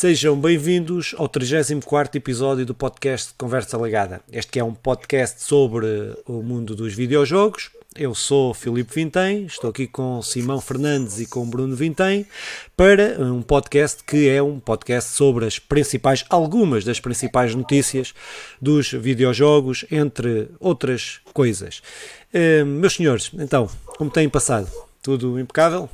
[0.00, 4.22] Sejam bem-vindos ao 34 episódio do podcast Conversa Legada.
[4.32, 7.68] Este é um podcast sobre o mundo dos videojogos.
[7.94, 12.26] Eu sou Filipe Vintém, estou aqui com Simão Fernandes e com Bruno Vintém
[12.74, 18.14] para um podcast que é um podcast sobre as principais, algumas das principais notícias
[18.58, 21.82] dos videojogos, entre outras coisas.
[22.32, 24.66] Uh, meus senhores, então, como têm passado?
[25.02, 25.90] Tudo impecável?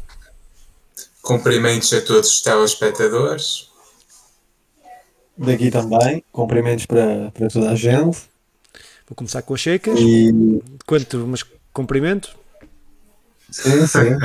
[1.22, 3.74] Cumprimentos a todos os telespectadores.
[5.38, 8.18] Daqui também, cumprimentos para, para toda a gente.
[9.06, 9.98] Vou começar com as checas.
[10.00, 10.62] E...
[10.86, 12.36] Quanto, mas cumprimento?
[13.50, 14.18] Sim, sim.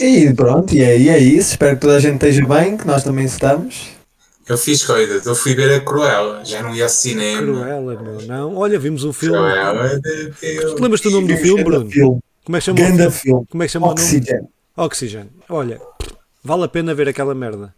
[0.00, 1.50] e pronto, e é, e é isso.
[1.50, 3.90] Espero que toda a gente esteja bem, que nós também estamos.
[4.48, 7.42] Eu fiz coisas, eu fui ver a Cruella, já não ia ao cinema.
[7.42, 8.56] Cruella, meu, não.
[8.56, 9.36] Olha, vimos um filme.
[9.36, 10.80] Cruella de Deus.
[10.80, 11.90] Lembras do nome do filme, Bruno?
[11.90, 12.20] Filme.
[12.44, 13.12] Como é que chama Ganda o filme?
[13.12, 13.46] filme?
[13.50, 14.34] Como é que chama Oxygen.
[14.34, 14.48] o nome?
[14.76, 15.26] Oxygen.
[15.48, 15.80] Olha,
[16.42, 17.72] vale a pena ver aquela merda.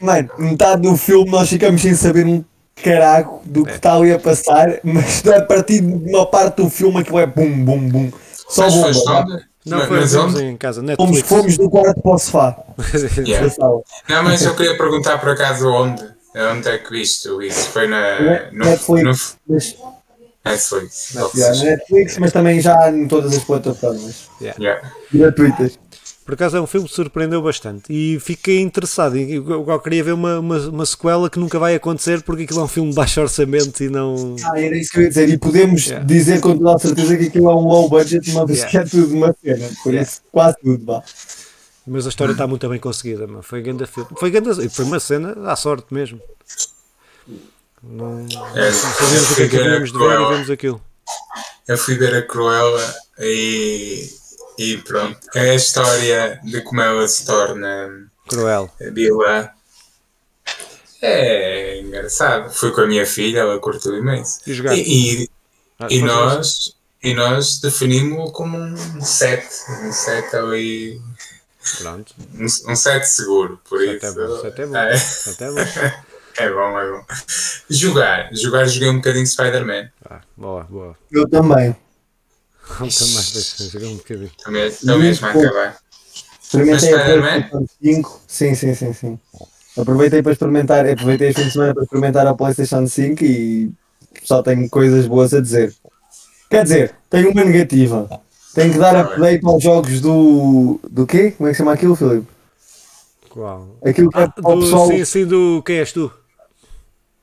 [0.00, 2.44] Mano, metade do filme nós ficamos sem saber um
[2.82, 3.74] caraco do que é.
[3.74, 7.64] está ali a passar, mas a partir de uma parte do filme aquilo é bum,
[7.64, 8.12] bum, bum.
[8.48, 9.26] Só mas bomba.
[9.26, 10.44] Foi não, foi mas onde?
[10.44, 11.22] em casa, Netflix.
[11.22, 12.56] Fomos, fomos do quarto para o sofá.
[13.26, 13.48] yeah.
[14.08, 16.04] Não, mas eu queria perguntar por acaso onde?
[16.36, 17.70] Onde é que viste isso?
[17.70, 18.20] Foi na
[18.52, 19.36] no, Netflix.
[19.48, 19.56] No,
[20.44, 21.14] Netflix.
[21.34, 24.28] Yeah, Netflix, mas também já em todas as plataformas.
[24.40, 24.62] Yeah.
[24.62, 24.92] Yeah.
[25.12, 25.78] Gratuitas.
[26.26, 29.16] Por acaso é um filme que surpreendeu bastante e fiquei interessado.
[29.16, 32.64] Eu, eu queria ver uma, uma, uma, sequela que nunca vai acontecer porque aquilo é
[32.64, 34.34] um filme de baixo orçamento e não.
[34.42, 35.28] Ah, era isso que eu ia dizer.
[35.28, 36.04] E podemos yeah.
[36.04, 38.70] dizer com toda a certeza que aquilo é um low budget, uma vez yeah.
[38.72, 39.70] que é tudo uma cena.
[39.84, 40.02] Por yeah.
[40.02, 41.00] isso, quase tudo vá.
[41.86, 43.24] Mas a história está muito bem conseguida.
[43.28, 43.44] Mano.
[43.44, 44.10] Foi, grande filme.
[44.18, 46.20] Foi, grande, foi uma cena à sorte mesmo.
[47.80, 50.80] Não, é, não sabemos o que é que havíamos de ver e vemos aquilo.
[51.68, 54.10] Eu fui ver a Cruella e
[54.58, 58.70] e pronto, é a história de como ela se torna cruel.
[58.92, 59.50] Bila.
[61.02, 62.52] É engraçado.
[62.52, 64.40] Fui com a minha filha, ela curtiu imenso.
[64.46, 65.30] E, e, e,
[65.78, 69.46] ah, e nós, e nós definimos como um set.
[69.84, 71.00] Um set ali.
[71.78, 72.14] Pronto.
[72.34, 74.06] Um, um set seguro, por set isso.
[74.06, 74.76] É bom, set é bom.
[74.76, 74.96] É.
[74.96, 76.06] Set é bom.
[76.38, 77.02] É bom, é bom.
[77.70, 78.28] Jogar.
[78.30, 79.88] Jogar, joguei um bocadinho Spider-Man.
[80.04, 80.98] Ah, boa, boa.
[81.10, 81.74] Eu também.
[82.66, 82.90] Também,
[83.32, 84.30] deixa jogar um bocadinho.
[84.42, 85.78] Também, também vai acabar.
[86.42, 88.20] Experimentei a PlayStation 5.
[88.26, 89.18] Sim, sim, sim, sim.
[89.76, 93.70] Aproveitei para experimentar, aproveitei este fim de semana para experimentar a PlayStation 5 e
[94.22, 95.74] só tenho coisas boas a dizer.
[96.50, 98.08] Quer dizer, tenho uma negativa.
[98.54, 100.80] Tenho que dar update aos jogos do.
[100.88, 101.32] do quê?
[101.32, 102.26] Como é que se chama aquilo, Filipe?
[103.28, 103.76] Qual?
[103.84, 104.88] Aquilo que é ah, do, pessoal...
[104.88, 105.62] Sim, sim, do.
[105.62, 106.10] Quem és tu?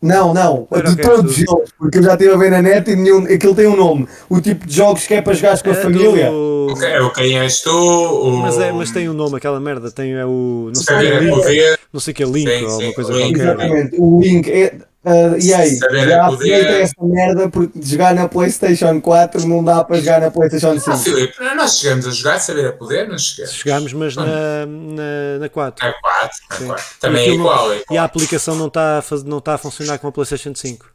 [0.04, 2.92] Não, não, Era de todos os jogos, porque eu já estive a ver na net
[2.92, 4.06] e nenhum, aquilo tem um nome.
[4.30, 6.30] O tipo de jogos que é para jogar com a é família.
[6.30, 6.76] Do...
[6.84, 7.72] É o quem és tu?
[7.72, 8.38] O...
[8.38, 10.72] Mas, é, mas tem um nome, aquela merda, tem é o.
[10.76, 13.42] Não sei, é link, não sei que é Link sim, ou alguma coisa qualquer.
[13.42, 14.78] Exatamente, o Link é.
[15.06, 19.84] Uh, e aí, Saber já aproveita essa merda porque jogar na PlayStation 4 não dá
[19.84, 20.92] para jogar na PlayStation 5.
[20.92, 23.54] Ah, Filipe, nós chegamos a jogar Saber a Poder, não chegamos?
[23.54, 24.26] Chegámos, mas na,
[24.66, 25.86] na, na 4.
[25.86, 26.86] Na 4, na 4.
[27.02, 29.98] Também é igual, é igual, E a aplicação não está, a, não está a funcionar
[30.00, 30.86] com a PlayStation 5.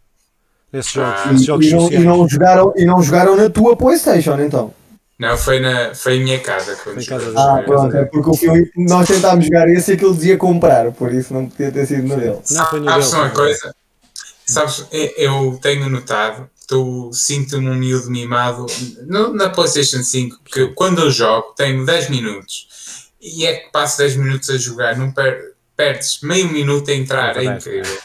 [0.72, 3.76] Nesses jogos, ah, nesses jogos e, não, e, não jogaram, e não jogaram na tua
[3.76, 4.72] PlayStation então?
[5.18, 6.76] Não, foi, na, foi em minha casa.
[6.76, 10.14] Foi em casa ah, pronto, é porque o Filipe, nós tentámos jogar esse e aquilo
[10.14, 12.38] dizia comprar, por isso não podia ter sido no dele.
[12.50, 13.14] Não, foi no ah, dele.
[13.14, 13.74] uma coisa,
[14.48, 18.64] Sabes, eu tenho notado, tu sinto-me um miúdo mimado
[19.06, 23.98] no, na PlayStation 5, que quando eu jogo tenho 10 minutos e é que passo
[23.98, 27.98] 10 minutos a jogar, não per, perdes meio minuto a entrar, é, é incrível.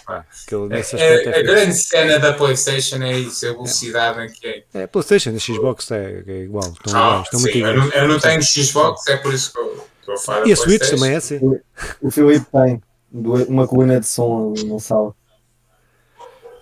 [0.70, 4.64] É, é, é a grande cena da PlayStation é isso, a velocidade em que é.
[4.74, 8.08] É, a PlayStation e Xbox é, é igual, estão, ah, estão sim, eu, não, eu
[8.10, 10.48] não tenho Xbox, é por isso que eu estou a falar.
[10.48, 11.38] E a Switch também é assim?
[11.38, 11.62] O,
[12.02, 12.82] o Filipe tem
[13.14, 15.16] uma coluna de som no sala.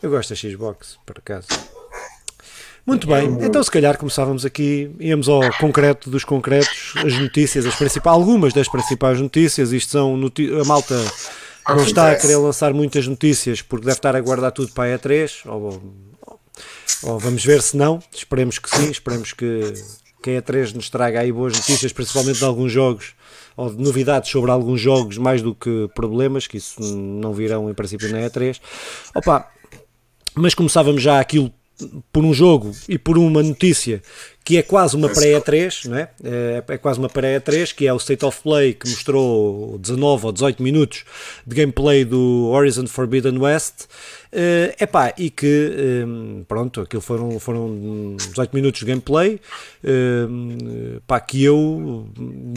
[0.01, 1.47] Eu gosto da Xbox, por acaso.
[2.85, 7.75] Muito bem, então se calhar começávamos aqui, íamos ao concreto dos concretos, as notícias, as
[7.75, 10.95] principais, algumas das principais notícias, isto são a malta
[11.69, 14.97] não está a querer lançar muitas notícias porque deve estar a guardar tudo para a
[14.97, 15.81] E3, ou,
[17.03, 19.73] ou vamos ver se não, esperemos que sim, esperemos que,
[20.21, 23.13] que a E3 nos traga aí boas notícias, principalmente de alguns jogos,
[23.55, 27.73] ou de novidades sobre alguns jogos, mais do que problemas, que isso não virão em
[27.75, 28.59] princípio na E3.
[29.15, 29.51] Opa,
[30.35, 31.51] mas começávamos já aquilo
[32.11, 34.01] por um jogo e por uma notícia
[34.43, 36.09] que é quase uma pré-E3, não é?
[36.23, 36.63] é?
[36.67, 40.63] É quase uma pré-E3, que é o State of Play, que mostrou 19 ou 18
[40.63, 41.03] minutos
[41.45, 43.85] de gameplay do Horizon Forbidden West.
[44.33, 49.41] Uh, epá, e que, um, pronto, aquilo foram, foram 18 minutos de gameplay,
[49.83, 52.07] uh, pá, que eu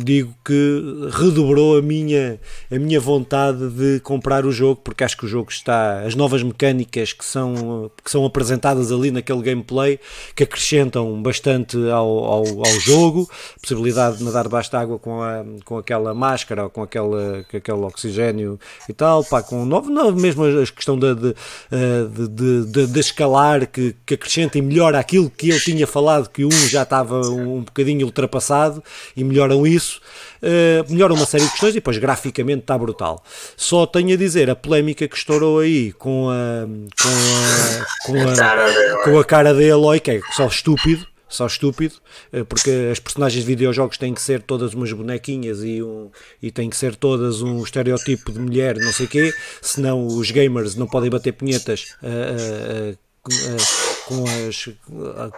[0.05, 2.39] digo que redobrou a minha,
[2.71, 6.45] a minha vontade de comprar o jogo, porque acho que o jogo está, as novas
[6.45, 9.99] mecânicas que são, que são apresentadas ali naquele gameplay,
[10.37, 13.29] que acrescentam bastante ao, ao, ao jogo,
[13.61, 17.57] possibilidade de nadar debaixo de água com, a, com aquela máscara, ou com, aquela, com
[17.57, 21.35] aquele oxigênio e tal, pá, com novo, mesmo a questão da de,
[21.75, 26.29] de, de, de, de, escalar que, que acrescenta e melhora aquilo que eu tinha falado
[26.29, 28.83] que um já estava um, um bocadinho ultrapassado
[29.17, 30.01] e melhoram isso
[30.43, 33.23] uh, melhoram uma série de questões e depois graficamente está brutal.
[33.57, 36.67] Só tenho a dizer a polémica que estourou aí com a
[37.03, 41.95] com a, com a, com a cara de Eloy que é só estúpido só estúpido,
[42.33, 46.11] eh, porque as personagens de videojogos têm que ser todas umas bonequinhas e, um,
[46.43, 50.31] e têm que ser todas um estereótipo de mulher, não sei o quê, senão os
[50.31, 54.69] gamers não podem bater punhetas uh, uh, com as,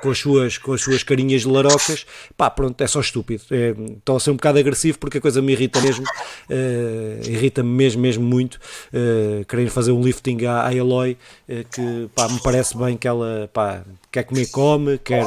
[0.00, 3.42] com, as suas, com as suas carinhas de larocas, pá, pronto, é só estúpido.
[3.50, 7.68] É, estou a ser um bocado agressivo porque a coisa me irrita mesmo, uh, irrita-me
[7.68, 8.58] mesmo, mesmo muito,
[8.92, 11.16] uh, querer fazer um lifting à, à Eloy,
[11.48, 15.26] uh, que pá, me parece bem que ela pá, quer comer, come, quer,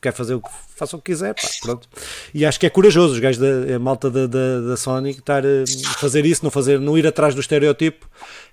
[0.00, 1.88] quer fazer o que faça o que quiser, pá, pronto.
[2.32, 5.98] E acho que é corajoso os gajos da malta da, da, da Sony estar a
[5.98, 8.08] fazer isso, não, fazer, não ir atrás do estereotipo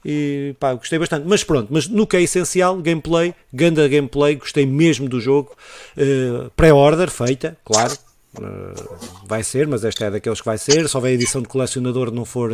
[0.05, 1.27] e pá, gostei bastante.
[1.27, 5.55] Mas pronto, mas no que é essencial, gameplay, ganda gameplay, gostei mesmo do jogo.
[5.97, 7.95] Uh, Pré-order feita, claro.
[8.37, 8.97] Uh,
[9.27, 10.87] vai ser, mas esta é daqueles que vai ser.
[10.87, 12.51] Só vem a edição de colecionador, não for,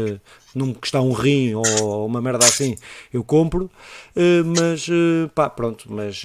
[0.56, 2.76] não custar um rim ou uma merda assim,
[3.14, 3.70] eu compro.
[4.16, 4.88] Uh, mas
[5.36, 6.24] pá, pronto, mas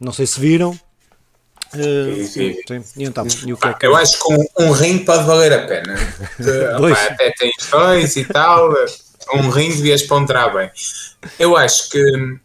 [0.00, 0.78] não sei se viram.
[1.74, 2.84] Uh, sim, sim.
[2.96, 3.86] E então, e o que é que...
[3.86, 5.94] Eu acho que um, um rim pode valer a pena.
[6.78, 8.72] opa, até tem dois e tal
[9.34, 10.70] um rim devias ponderar bem.
[11.38, 12.38] Eu acho que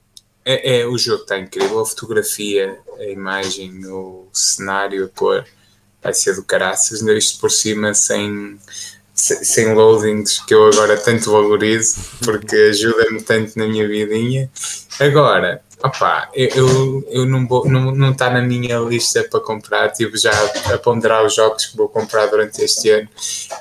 [0.46, 5.46] é, é, o jogo está incrível, a fotografia, a imagem, o cenário, a cor,
[6.02, 8.60] vai ser do caraças, ainda isto por cima sem,
[9.14, 14.52] sem loadings que eu agora tanto valorizo, porque ajuda-me tanto na minha vidinha.
[15.00, 20.31] Agora, opá, eu, eu, não não, não está na minha lista para comprar, tive já
[20.74, 23.09] a ponderar os jogos que vou comprar durante este ano,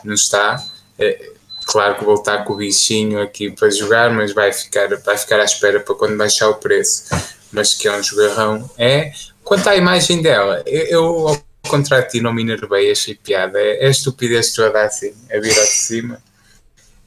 [0.04, 0.62] não está.
[0.98, 1.32] É,
[1.66, 5.40] Claro que vou estar com o bichinho aqui para jogar, mas vai ficar, vai ficar
[5.40, 7.04] à espera para quando baixar o preço.
[7.52, 8.68] Mas que é um jogarrão.
[8.78, 9.12] É.
[9.44, 13.60] Quanto à imagem dela, eu, eu ao contrário de ti, não me enervei, achei piada.
[13.60, 16.22] É, é a estupidez toda assim, a vir de cima.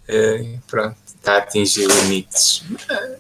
[0.08, 2.64] É, pronto, está a atingir limites.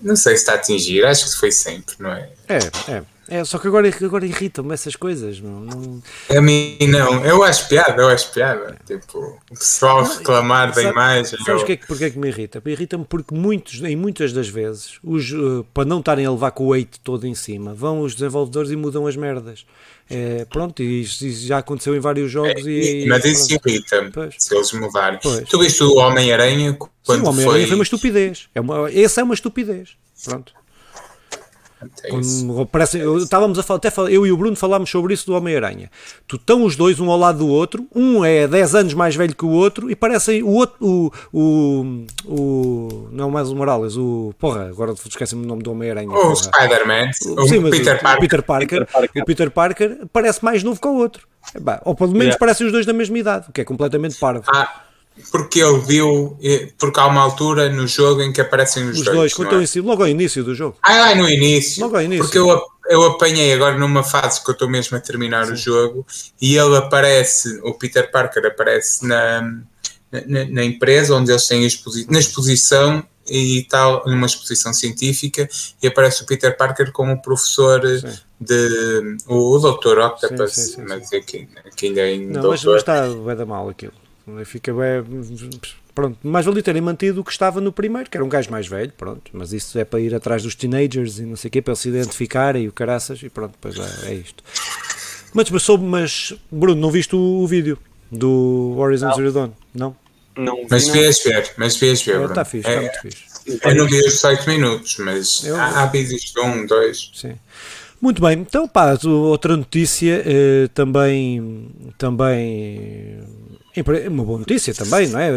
[0.01, 2.29] Não sei se está a atingir, acho que foi sempre, não é?
[2.47, 2.57] É,
[2.91, 3.03] é.
[3.27, 5.59] É, só que agora, agora irritam-me essas coisas, meu.
[5.59, 6.01] Não...
[6.29, 8.77] A mim não, eu acho piada, eu acho piada.
[8.85, 11.25] Tipo, o pessoal reclamar da imagem.
[11.25, 11.65] Sabes eu...
[11.65, 12.61] que é que, porque é que me irrita?
[12.65, 16.65] Irrita-me porque muitos, em muitas das vezes, os, uh, para não estarem a levar com
[16.65, 19.65] o weight todo em cima, vão os desenvolvedores e mudam as merdas.
[20.07, 22.65] É, pronto, e isso já aconteceu em vários jogos.
[22.65, 25.19] É, e, mas isso irrita-me se eles mudarem.
[25.21, 25.49] Pois.
[25.49, 27.67] Tu viste o Homem-Aranha quando Sim, o Homem-Aranha foi...
[27.67, 28.49] foi uma estupidez.
[28.53, 29.97] É uma, essa é uma estupidez.
[30.23, 30.53] Pronto.
[32.03, 35.33] É parece, eu, estávamos a falar, até eu e o Bruno falámos sobre isso do
[35.33, 35.89] Homem-Aranha.
[36.27, 39.35] Tu estão os dois um ao lado do outro, um é 10 anos mais velho
[39.35, 44.33] que o outro e parecem o outro, o, o, o não mais o Morales, o
[44.39, 46.09] porra, agora esqueci-me o nome do Homem-Aranha.
[46.09, 48.19] O Spider-Man, o, Sim, Peter, Parker.
[48.19, 49.21] Peter, Parker, Peter Parker.
[49.21, 51.27] O Peter Parker parece mais novo que o outro.
[51.83, 52.39] Ou pelo menos yeah.
[52.39, 54.43] parecem os dois da mesma idade, o que é completamente parvo.
[54.47, 54.84] Ah
[55.31, 56.37] porque ele viu,
[56.77, 59.33] porque há uma altura no jogo em que aparecem os, os dois.
[59.33, 59.81] dois é?
[59.81, 60.77] logo ao início do jogo.
[60.81, 61.83] Ah, é no início.
[61.83, 62.23] Logo ao início.
[62.23, 65.53] Porque eu, eu apanhei agora numa fase que eu estou mesmo a terminar Sim.
[65.53, 66.05] o jogo
[66.41, 69.41] e ele aparece, o Peter Parker aparece na,
[70.11, 75.49] na, na empresa onde eles têm exposi na exposição e tal, numa exposição científica,
[75.81, 78.19] e aparece o Peter Parker como professor sim.
[78.39, 79.17] de.
[79.27, 79.97] o, o Dr.
[79.97, 83.67] Octopus, sim, sim, mas aqui, aqui ainda é Não, mas, mas está, vai dar mal
[83.67, 83.93] aquilo.
[84.45, 85.03] Fica bem.
[85.93, 88.67] Pronto, mais valia terem mantido o que estava no primeiro, que era um gajo mais
[88.67, 91.61] velho, pronto, mas isso é para ir atrás dos teenagers e não sei o quê,
[91.61, 94.43] para eles se identificarem e o caraças, e pronto, pois é, é isto.
[95.33, 97.77] Mas, mas, soube, mas Bruno, não viste o, o vídeo
[98.11, 99.51] do Horizon Zero Dawn?
[99.73, 99.95] Não?
[100.37, 102.25] Não, mas devias ver, mas devias ver.
[102.25, 103.23] Está fixe, está é, muito fixe.
[103.63, 107.11] Eu não vi os 18 minutos, mas eu, há, vídeos de um, dois.
[107.13, 107.35] Sim.
[108.01, 113.54] Muito bem, então pá, outra notícia eh, também, também é
[114.09, 115.31] uma boa notícia também, não é?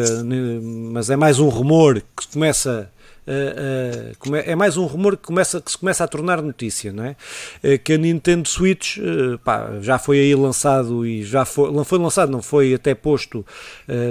[0.93, 2.91] Mas é mais um rumor que começa
[3.29, 7.05] uh, uh, é mais um rumor que, começa, que se começa a tornar notícia, não
[7.05, 7.17] é?
[7.63, 8.99] Uh, que a Nintendo Switch
[9.45, 13.45] pá, já foi aí lançado e já foi, foi lançado, não foi até posto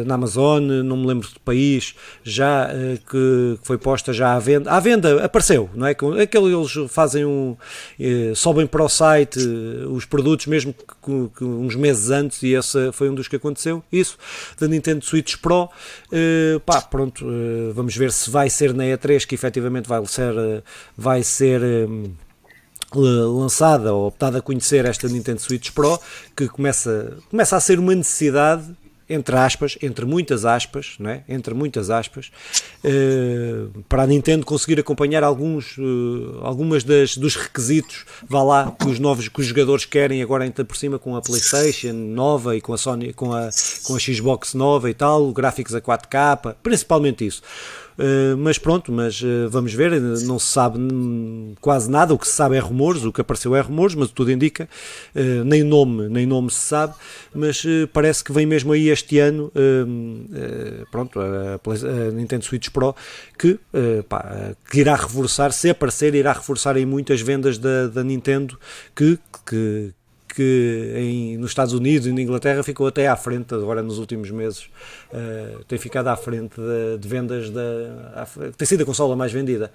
[0.05, 2.69] na Amazon, não me lembro do país, já
[3.09, 4.71] que foi posta já à venda.
[4.71, 5.91] À venda apareceu, não é?
[5.91, 7.55] Aquele eles fazem um.
[8.35, 9.39] sobem para o site
[9.89, 13.83] os produtos mesmo que, que uns meses antes e esse foi um dos que aconteceu.
[13.91, 14.17] Isso,
[14.59, 15.69] da Nintendo Switch Pro.
[16.65, 17.25] pá, pronto,
[17.73, 20.63] vamos ver se vai ser na E3 que efetivamente vai ser, eh,
[20.97, 22.11] vai ser um,
[22.95, 25.99] lançada ou optada a conhecer esta Nintendo Switch Pro,
[26.35, 28.75] que começa, começa a ser uma necessidade
[29.09, 31.23] entre aspas, entre muitas aspas, não é?
[31.29, 32.29] entre muitas aspas,
[32.83, 38.87] uh, para a Nintendo conseguir acompanhar alguns, uh, algumas das, dos requisitos, vá lá, que
[38.87, 42.61] os novos que os jogadores querem agora ainda por cima com a PlayStation nova e
[42.61, 43.49] com a Sony, com a,
[43.83, 47.41] com a Xbox nova e tal, gráficos a 4K, principalmente isso.
[47.97, 50.77] Uh, mas pronto, mas uh, vamos ver, não se sabe
[51.59, 54.31] quase nada, o que se sabe é rumores, o que apareceu é rumores, mas tudo
[54.31, 54.69] indica,
[55.45, 56.93] nem nome, nem nome se sabe,
[57.33, 59.51] mas parece que vem mesmo aí este ano,
[60.91, 62.95] pronto, a, Nintendo Switch Pro,
[63.37, 63.59] que,
[64.07, 68.59] pá, que irá reforçar, se aparecer, irá reforçar aí muitas vendas da, da Nintendo
[68.95, 69.93] que, que,
[70.37, 74.29] que em, nos Estados Unidos e na Inglaterra ficou até à frente, agora nos últimos
[74.29, 74.69] meses,
[75.11, 77.61] uh, tem ficado à frente de, de vendas, da,
[78.13, 79.71] à, tem sido a consola mais vendida.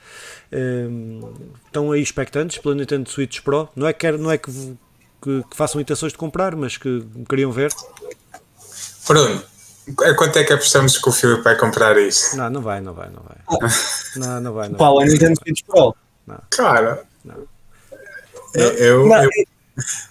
[0.53, 1.35] Uh,
[1.67, 4.53] estão aí expectantes pela Nintendo Switch Pro, não é que, não é que,
[5.21, 7.73] que, que façam intenções de comprar, mas que queriam ver.
[9.09, 9.43] Bruno,
[10.17, 12.37] quanto é que apostamos que o Filipe vai comprar isso?
[12.37, 13.69] Não, não vai, não vai, não vai.
[14.15, 14.69] não, não vai.
[14.69, 15.01] Não Qual?
[15.01, 15.97] A Nintendo Switch Pro?
[16.25, 16.39] Não.
[16.51, 16.99] Claro.
[17.25, 17.51] Não.
[18.55, 19.31] Eu, não, eu,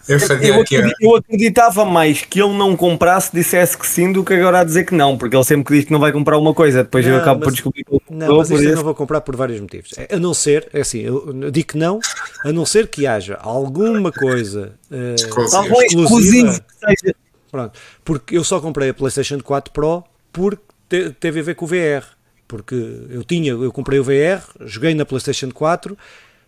[0.07, 4.33] eu, eu, acredit, eu, acreditava mais que ele não comprasse, dissesse que sim, do que
[4.33, 6.83] agora a dizer que não, porque ele sempre diz que não vai comprar uma coisa,
[6.83, 9.21] depois não, eu acabo mas, por descobrir que não, mas isso eu não vou comprar
[9.21, 9.91] por vários motivos.
[10.09, 11.99] A não ser, é assim, eu digo que não,
[12.43, 15.85] a não ser que haja alguma coisa uh, exclusiva.
[15.85, 17.15] exclusiva seja...
[17.51, 21.65] Pronto, porque eu só comprei a PlayStation 4 Pro porque te, teve a ver com
[21.65, 22.05] o VR.
[22.47, 22.75] Porque
[23.09, 25.97] eu tinha, eu comprei o VR, joguei na PlayStation 4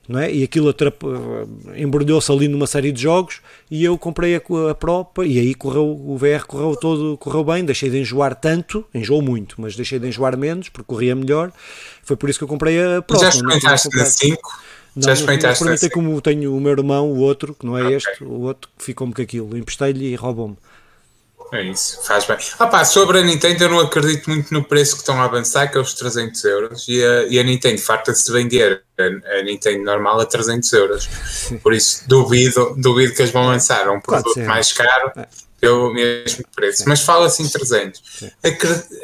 [0.08, 0.32] não é?
[0.32, 0.74] E aquilo
[1.76, 3.42] embrulhou-se ali numa série de jogos
[3.72, 4.42] e eu comprei a,
[4.72, 8.86] a Pro e aí correu, o VR correu todo, correu bem, deixei de enjoar tanto,
[8.94, 11.52] enjoou muito, mas deixei de enjoar menos porque corria melhor.
[12.04, 13.20] Foi por isso que eu comprei a Pro.
[13.20, 14.60] Já experimentaste a 5?
[14.96, 17.96] Não, Já experimentaste não, como tenho o meu irmão, o outro, que não é okay.
[17.96, 20.58] este, o outro que ficou-me com aquilo, emprestei-lhe e roubou-me.
[21.54, 22.36] É isso, faz bem.
[22.58, 25.68] Ah pá, sobre a Nintendo eu não acredito muito no preço que estão a avançar,
[25.70, 29.04] que é os 300 euros, e a, e a Nintendo farta-se de vender a,
[29.38, 31.08] a, Nintendo normal a 300 euros.
[31.62, 35.28] Por isso duvido, duvido que eles vão lançar um produto mais caro é.
[35.62, 36.86] pelo mesmo preço.
[36.88, 38.02] Mas fala-se em 300.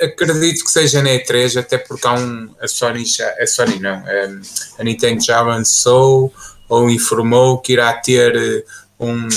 [0.02, 3.98] Acredito, que seja na E3, até porque há um, a Sony já, a Sony não,
[3.98, 6.34] a, a Nintendo já avançou
[6.68, 8.66] ou informou que irá ter
[9.00, 9.28] um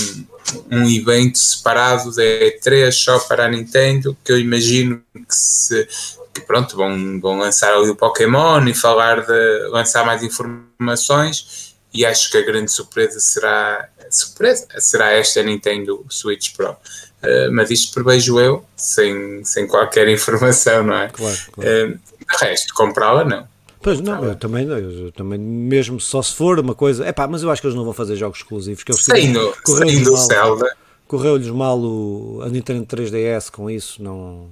[0.70, 5.88] um evento separado da E3 só para a Nintendo, que eu imagino que se
[6.34, 12.06] que pronto, vão, vão lançar ali o Pokémon e falar de lançar mais informações e
[12.06, 16.72] acho que a grande surpresa será surpresa será esta Nintendo Switch Pro.
[16.72, 21.08] Uh, mas isto prevejo eu, sem, sem qualquer informação, não é?
[21.08, 21.70] Claro, claro.
[21.70, 23.51] Uh, de resto, comprá-la não.
[23.82, 27.04] Pois não, eu também, eu também, mesmo só se for uma coisa.
[27.04, 28.84] É pá, mas eu acho que eles não vão fazer jogos exclusivos.
[28.84, 30.76] Que eles saindo, saindo mal, Zelda.
[31.08, 34.00] Correu-lhes mal o, a Nintendo 3DS com isso.
[34.00, 34.48] Não,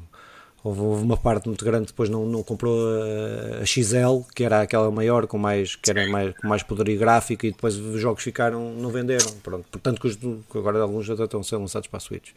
[0.65, 4.91] houve, uma parte muito grande depois não, não comprou a, a, XL, que era aquela
[4.91, 8.73] maior, com mais, que era mais, com mais poder gráfico, e depois os jogos ficaram,
[8.73, 9.31] não venderam.
[9.43, 10.19] Pronto, portanto, que, os,
[10.55, 12.31] agora alguns já estão a ser lançados para a Switch.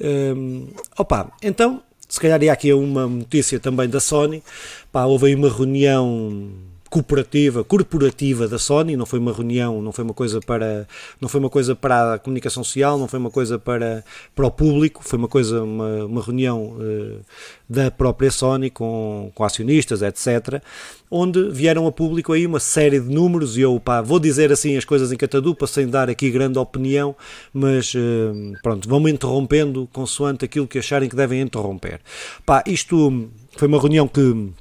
[0.00, 1.82] Um, opa, então
[2.12, 4.42] se calhar ia aqui uma notícia também da Sony.
[4.92, 6.52] Pá, houve aí uma reunião
[6.92, 10.86] corporativa, corporativa da Sony, não foi uma reunião, não foi uma coisa para,
[11.18, 14.50] não foi uma coisa para a comunicação social, não foi uma coisa para, para o
[14.50, 17.20] público, foi uma coisa, uma, uma reunião uh,
[17.66, 20.62] da própria Sony com, com acionistas, etc.,
[21.10, 24.76] onde vieram a público aí uma série de números e eu, pá, vou dizer assim
[24.76, 27.16] as coisas em catadupa sem dar aqui grande opinião,
[27.54, 32.02] mas uh, pronto, vão-me interrompendo consoante aquilo que acharem que devem interromper.
[32.44, 34.52] Pá, isto foi uma reunião que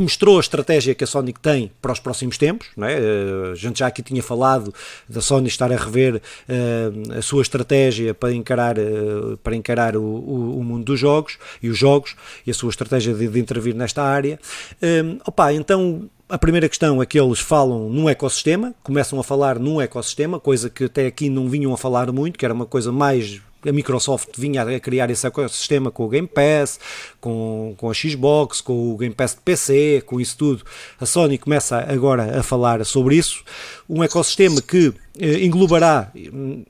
[0.00, 2.68] mostrou a estratégia que a Sony tem para os próximos tempos.
[2.76, 2.94] Não é?
[2.94, 4.74] Eh, a gente já aqui tinha falado
[5.08, 10.02] da Sony estar a rever uh, a sua estratégia para encarar, uh, para encarar o,
[10.02, 13.74] o, o, mundo dos jogos e os jogos e a sua estratégia de, de intervir
[13.74, 14.38] nesta área.
[14.74, 19.58] Uh, opa, então a primeira questão é que eles falam num ecossistema, começam a falar
[19.58, 22.90] num ecossistema, coisa que até aqui não vinham a falar muito, que era uma coisa
[22.90, 26.78] mais a Microsoft vinha a criar esse ecossistema com o Game Pass,
[27.20, 30.64] com, com a Xbox, com o Game Pass de PC, com isso tudo.
[31.00, 33.42] A Sony começa agora a falar sobre isso.
[33.88, 36.12] Um ecossistema que eh, englobará,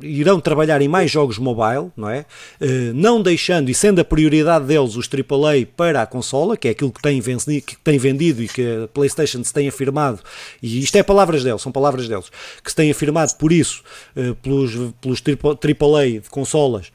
[0.00, 2.24] irão trabalhar em mais jogos mobile, não é?
[2.60, 6.70] Eh, não deixando e sendo a prioridade deles os AAA para a consola, que é
[6.70, 10.20] aquilo que tem, vendido, que tem vendido e que a PlayStation se tem afirmado,
[10.62, 12.30] e isto é palavras deles, são palavras deles,
[12.62, 13.82] que se tem afirmado por isso,
[14.14, 16.92] eh, pelos, pelos AAA de consolas,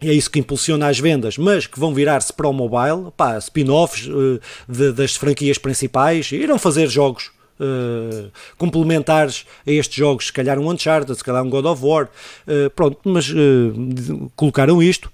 [0.00, 4.92] é isso que impulsiona as vendas, mas que vão virar-se para o mobile, spin-offs uh,
[4.92, 11.16] das franquias principais, irão fazer jogos uh, complementares a estes jogos, se calhar um Uncharted,
[11.16, 15.10] se calhar um God of War, uh, pronto, mas uh, colocaram isto.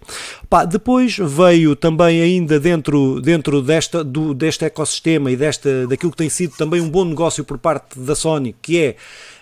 [0.48, 6.18] Pá, depois veio também ainda dentro, dentro desta, do, deste ecossistema e desta, daquilo que
[6.18, 8.96] tem sido também um bom negócio por parte da Sony, que é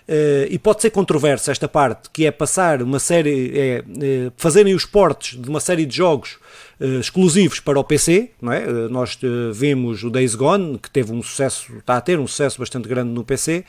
[0.05, 4.73] Uh, e pode ser controversa esta parte, que é passar uma série, é, é, fazerem
[4.73, 6.39] os portes de uma série de jogos
[6.79, 8.67] exclusivos para o PC, não é?
[8.67, 9.17] Uh, nós
[9.53, 13.11] vemos o Days Gone, que teve um sucesso, está a ter um sucesso bastante grande
[13.11, 13.63] no PC.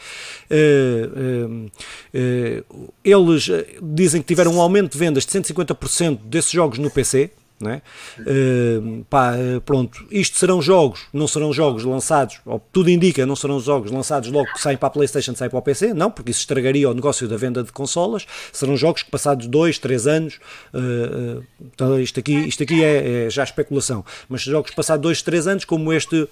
[3.04, 3.50] eles
[3.82, 7.30] dizem que tiveram um aumento de vendas de 150% desses jogos no PC,
[7.62, 7.80] é?
[8.18, 13.36] Uh, pá, eh, pronto, isto serão jogos, não serão jogos lançados, ou tudo indica, não
[13.36, 16.32] serão jogos lançados logo que saem para a Playstation, saem para o PC, não, porque
[16.32, 20.40] isso estragaria o negócio da venda de consolas, serão jogos que passados 2, 3 anos,
[20.74, 25.46] uh, então isto aqui, isto aqui é, é, já especulação, mas jogos passados 2, 3
[25.46, 26.28] anos, como este,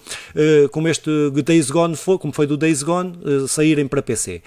[0.71, 1.09] como este
[1.43, 4.41] Days Gone foi, como foi do Days Gone, saírem para PC.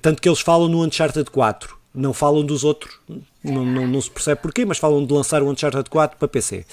[0.00, 2.98] tanto que eles falam no Uncharted 4, não falam dos outros,
[3.42, 6.64] não, não, não, se percebe porquê, mas falam de lançar o Uncharted 4 para PC.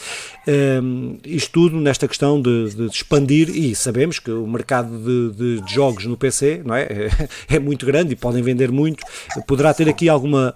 [0.47, 5.73] Um, isto tudo nesta questão de, de, expandir, e sabemos que o mercado de, de,
[5.73, 6.87] jogos no PC não é?
[7.49, 9.03] é muito grande e podem vender muito,
[9.47, 10.55] poderá ter aqui alguma,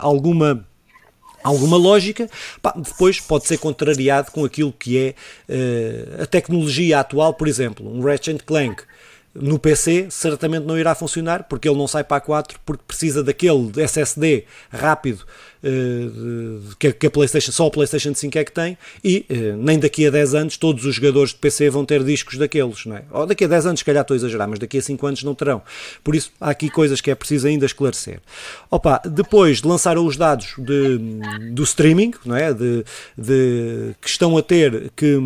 [0.00, 0.64] alguma
[1.42, 2.28] alguma lógica,
[2.60, 5.14] Pá, depois pode ser contrariado com aquilo que é
[5.48, 8.82] uh, a tecnologia atual, por exemplo, um Ratchet Clank
[9.34, 13.22] no PC certamente não irá funcionar porque ele não sai para a 4 porque precisa
[13.22, 15.24] daquele SSD rápido
[15.62, 20.06] uh, que, a PlayStation, só a PlayStation 5 é que tem e uh, nem daqui
[20.06, 23.04] a 10 anos todos os jogadores de PC vão ter discos daqueles, não é?
[23.10, 25.22] Ou daqui a 10 anos, se calhar estou a exagerar, mas daqui a 5 anos
[25.22, 25.62] não terão.
[26.02, 28.20] Por isso há aqui coisas que é preciso ainda esclarecer.
[28.70, 30.98] Opa, depois lançaram os dados de,
[31.52, 32.52] do streaming, não é?
[32.52, 32.84] De,
[33.16, 35.18] de, que estão a ter que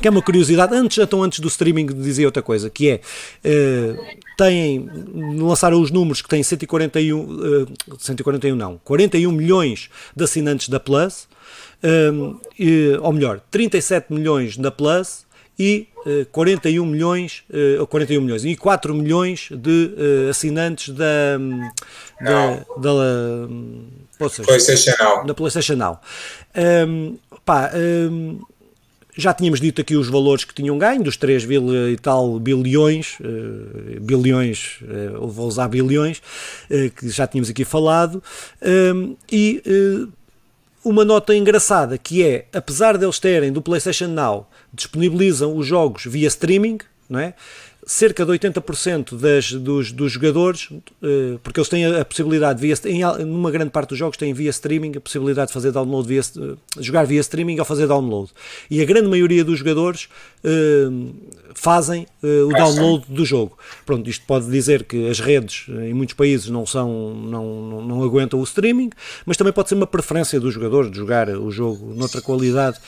[0.00, 3.00] que é uma curiosidade, antes, então antes do streaming dizia outra coisa, que é,
[3.44, 4.88] uh, têm,
[5.36, 7.66] lançaram os números que têm 141, uh,
[7.98, 11.28] 141 não, 41 milhões de assinantes da Plus,
[11.82, 15.26] um, e, ou melhor, 37 milhões da Plus
[15.58, 17.42] e uh, 41 milhões,
[17.80, 21.38] uh, 41 milhões e 4 milhões de uh, assinantes da,
[22.20, 22.92] da, da,
[24.18, 25.26] da, seja, PlayStation Now.
[25.26, 26.00] Da PlayStation Now.
[26.56, 28.40] Um, pá, um,
[29.18, 34.00] já tínhamos dito aqui os valores que tinham ganho, dos 3, e tal bilhões, uh,
[34.00, 36.22] bilhões, uh, vou usar bilhões,
[36.96, 38.22] que já tínhamos aqui falado,
[38.94, 39.60] um, e
[40.84, 46.28] uma nota engraçada que é, apesar deles terem do PlayStation Now, disponibilizam os jogos via
[46.28, 46.78] streaming,
[47.08, 47.34] não é?
[47.88, 53.00] Cerca de 80% das, dos, dos jogadores, uh, porque eles têm a, possibilidade, via, em
[53.24, 56.58] numa grande parte dos jogos têm via streaming, a possibilidade de fazer download, via, uh,
[56.78, 58.30] jogar via streaming ou fazer download.
[58.70, 60.06] E a grande maioria dos jogadores
[60.44, 61.14] uh,
[61.54, 63.58] fazem o download do jogo.
[63.84, 68.38] Pronto, isto pode dizer que as redes em muitos países não, são, não, não aguentam
[68.38, 68.90] o streaming,
[69.26, 72.78] mas também pode ser uma preferência dos jogadores de jogar o jogo noutra qualidade,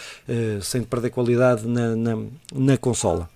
[0.62, 2.18] sem perder qualidade na, na,
[2.54, 3.28] na consola.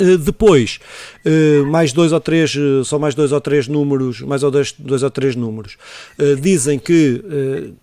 [0.00, 0.80] Uh, depois,
[1.26, 4.72] uh, mais dois ou três, uh, só mais dois ou três números, mais ou dois,
[4.78, 5.76] dois ou três números,
[6.40, 7.74] dizem que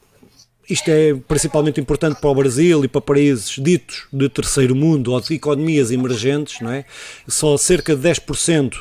[0.70, 5.22] isto é principalmente importante para o Brasil e para países ditos de terceiro mundo ou
[5.22, 6.84] de economias emergentes, não é?
[7.28, 8.74] Só cerca de 10%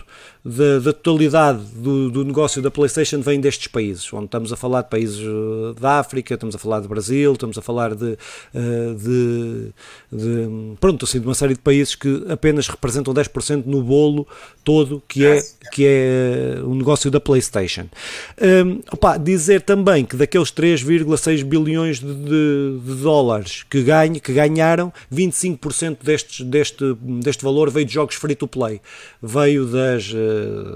[0.47, 4.83] da, da totalidade do, do, negócio da PlayStation vem destes países, onde estamos a falar
[4.83, 8.17] de países eh, da África, estamos a falar de Brasil, estamos a falar de,
[8.55, 9.73] eh, de,
[10.13, 14.27] de pronto, assim, de uma série de países que apenas representam 10% no bolo
[14.63, 17.87] todo que é, que é o negócio da PlayStation.
[18.41, 24.33] Um, opa, dizer também que daqueles 3,6 bilhões de, de, de, dólares que, ganha, que
[24.33, 28.81] ganharam, 25% destes, deste, deste valor veio de jogos free to play,
[29.21, 30.13] veio das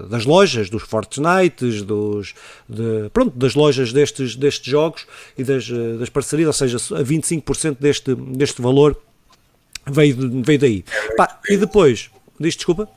[0.09, 2.35] das lojas, dos Fortnite, dos,
[2.69, 7.03] de, pronto, das lojas destes, destes jogos e das, eh, das parcerias, ou seja, a
[7.03, 8.97] 25% deste, deste valor
[9.87, 10.85] veio, veio daí.
[11.17, 12.89] Pá, e depois, diz desculpa?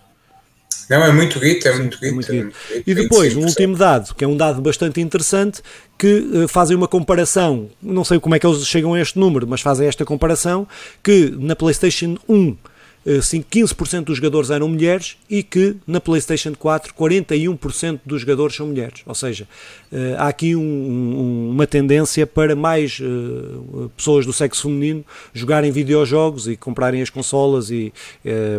[0.90, 2.06] Não, é muito guito, é muito guito.
[2.06, 2.56] É muito guito.
[2.86, 5.62] E depois, um último dado, que é um dado bastante interessante,
[5.98, 9.48] que uh, fazem uma comparação, não sei como é que eles chegam a este número,
[9.48, 10.68] mas fazem esta comparação,
[11.02, 12.58] que na PlayStation 1
[13.06, 18.68] 15% eh, dos jogadores eram mulheres e que na PlayStation 4 41% dos jogadores são
[18.68, 19.02] mulheres.
[19.06, 19.48] Ou seja,
[19.92, 25.72] eh, há aqui um, um, uma tendência para mais uh, pessoas do sexo feminino jogarem
[25.72, 27.94] videojogos e comprarem as consolas e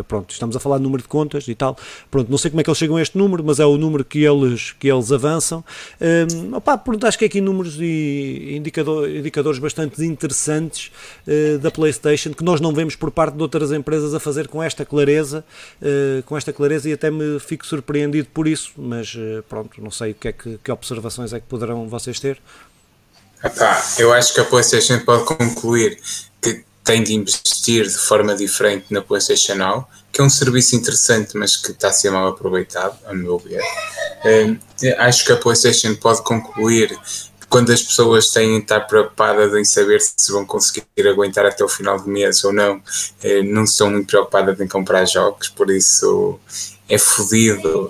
[0.07, 1.77] pronto, estamos a falar de número de contas e tal.
[2.11, 4.03] Pronto, não sei como é que eles chegam a este número, mas é o número
[4.03, 5.63] que eles, que eles avançam.
[5.99, 10.91] Um, opa, pronto, acho que é aqui números e indicador, indicadores bastante interessantes
[11.27, 14.61] uh, da PlayStation que nós não vemos por parte de outras empresas a fazer com
[14.61, 15.43] esta clareza,
[16.25, 19.15] com esta clareza e até me fico surpreendido por isso, mas
[19.49, 22.41] pronto, não sei o que é que, que observações é que poderão vocês ter?
[23.43, 25.99] Epá, eu acho que a PlayStation pode concluir
[26.41, 31.35] que tem de investir de forma diferente na PlayStation Now, que é um serviço interessante,
[31.35, 33.61] mas que está a ser mal aproveitado, a meu ver.
[34.23, 34.57] Um,
[34.99, 36.97] acho que a PlayStation pode concluir
[37.55, 41.69] quando as pessoas têm de estar preocupadas em saber se vão conseguir aguentar até o
[41.69, 42.81] final do mês ou não,
[43.23, 46.37] eh, não estão muito preocupadas em comprar jogos, por isso
[46.89, 47.89] é fodido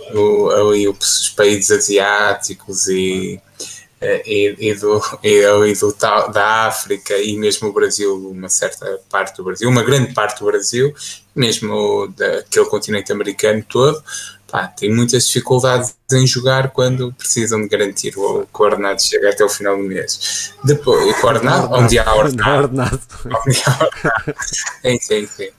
[0.55, 3.41] ali os países asiáticos e,
[3.99, 5.95] eh, e, e, do, e, e do,
[6.31, 10.45] da África e mesmo o Brasil, uma certa parte do Brasil, uma grande parte do
[10.45, 10.93] Brasil,
[11.35, 13.99] mesmo daquele continente americano todo,
[14.55, 19.49] pá, tem muitas dificuldades em jogar quando precisam de garantir o coordenado chega até o
[19.49, 20.53] final do mês.
[20.63, 23.01] Depois, o coordenado, onde há ordenado.
[23.45, 24.35] Onde há ordenado.
[24.81, 25.49] sim, sim, sim.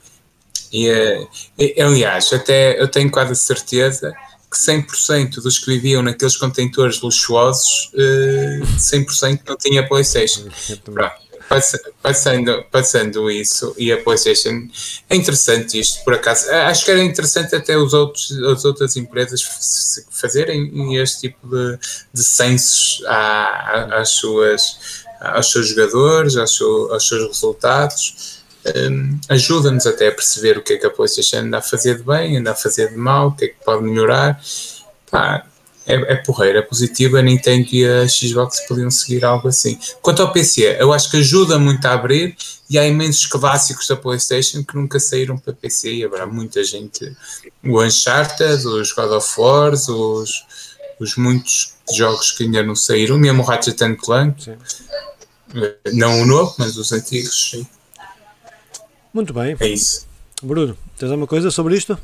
[0.73, 1.27] E,
[1.59, 4.13] e, aliás, até eu tenho quase a certeza
[4.49, 10.47] que 100% dos que viviam naqueles contentores luxuosos, 100% eh, não tinha PlayStation.
[10.83, 11.26] Pronto.
[12.01, 14.67] Passando, passando isso e a PlayStation
[15.09, 19.41] é interessante isto por acaso acho que era interessante até os outros, as outras empresas
[20.11, 21.79] fazerem este tipo de,
[22.13, 28.37] de censos às suas, aos seus jogadores aos, aos seus resultados
[28.75, 32.03] um, ajuda-nos até a perceber o que é que a PlayStation anda a fazer de
[32.03, 34.41] bem, anda a fazer de mal, o que é que pode melhorar.
[35.09, 35.45] Pá,
[35.87, 37.19] é, é porreira, é positiva.
[37.19, 39.79] A Nintendo e a Xbox podiam seguir algo assim.
[40.01, 42.35] Quanto ao PC, eu acho que ajuda muito a abrir
[42.69, 47.15] e há imensos clássicos da PlayStation que nunca saíram para PC e haverá muita gente.
[47.63, 50.45] O Uncharted, os God of War, os,
[50.99, 54.43] os muitos jogos que ainda não saíram, mesmo o Ratchet Clank.
[54.43, 54.57] Sim.
[55.93, 57.65] Não o novo, mas os antigos, sim.
[59.13, 59.55] Muito bem.
[59.59, 60.05] É isso.
[60.43, 61.97] Bruno, tens alguma coisa sobre isto?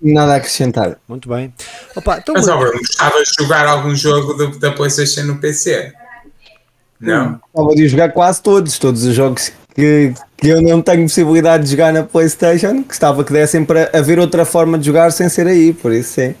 [0.00, 0.98] Nada a acrescentar.
[1.08, 1.52] Muito bem.
[1.96, 5.92] Opa, então, Mas, Bruno, gostava de jogar algum jogo do, da PlayStation no PC?
[7.00, 7.40] Não?
[7.54, 11.70] Gostava de jogar quase todos, todos os jogos que, que eu não tenho possibilidade de
[11.70, 12.82] jogar na PlayStation.
[12.82, 16.34] Gostava que dessem para haver outra forma de jogar sem ser aí, por isso sim.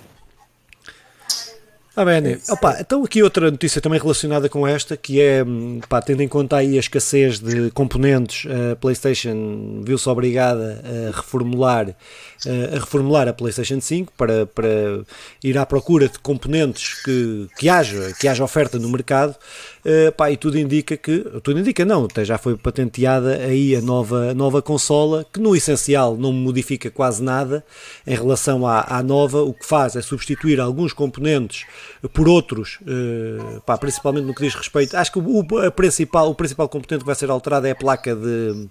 [1.96, 6.02] Ah, bem, Opa, então aqui outra notícia também relacionada com esta, que é, hum, pá,
[6.02, 11.96] tendo em conta aí a escassez de componentes, a PlayStation viu-se obrigada a reformular
[12.44, 14.68] a reformular a PlayStation 5 para, para
[15.42, 19.34] ir à procura de componentes que, que, haja, que haja oferta no mercado.
[19.86, 24.34] Uh, pá, e tudo indica que, tudo indica não, já foi patenteada aí a nova,
[24.34, 27.64] nova consola, que no essencial não modifica quase nada
[28.04, 31.66] em relação à, à nova, o que faz é substituir alguns componentes
[32.12, 36.68] por outros, uh, pá, principalmente no que diz respeito, acho que o, principal, o principal
[36.68, 38.66] componente que vai ser alterado é a placa de,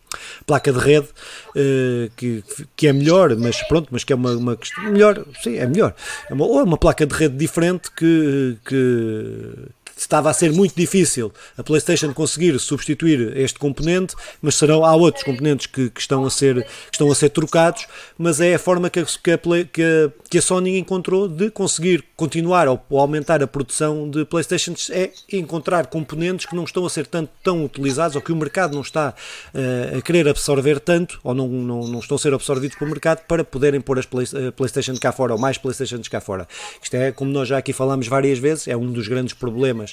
[0.45, 2.43] placa de rede, uh, que,
[2.75, 4.57] que é melhor, mas pronto, mas que é uma, uma
[4.91, 5.95] melhor, sim, é melhor.
[6.29, 9.51] É uma, ou é uma placa de rede diferente que, que,
[9.95, 15.23] estava a ser muito difícil a PlayStation conseguir substituir este componente, mas serão há outros
[15.23, 18.89] componentes que, que estão a ser que estão a ser trocados, mas é a forma
[18.89, 22.99] que a, que a, que a, que a Sony encontrou de conseguir continuar ou, ou,
[22.99, 27.63] aumentar a produção de PlayStations é encontrar componentes que não estão a ser tanto tão
[27.63, 29.13] utilizados ou que o mercado não está
[29.53, 33.25] uh, a querer absorver tanto ou não, não, não estão a ser absorvidos pelo mercado
[33.27, 36.47] para poderem pôr as play, uh, PlayStation cá fora ou mais PlayStations cá fora.
[36.81, 39.84] Isto é, como nós já aqui falamos várias vezes, é um dos grandes problemas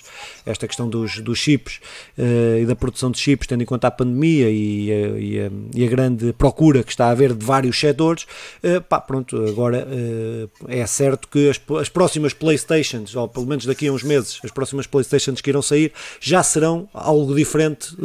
[0.46, 1.80] esta questão dos, dos chips
[2.18, 5.50] uh, e da produção de chips, tendo em conta a pandemia e a, e a,
[5.74, 8.26] e a grande procura que está a haver de vários setores,
[8.62, 13.66] uh, pá, pronto, agora uh, é certo que as, as próximas Playstations, ou pelo menos
[13.66, 17.96] daqui a uns meses, as próximas Playstations que irão sair, já serão algo diferente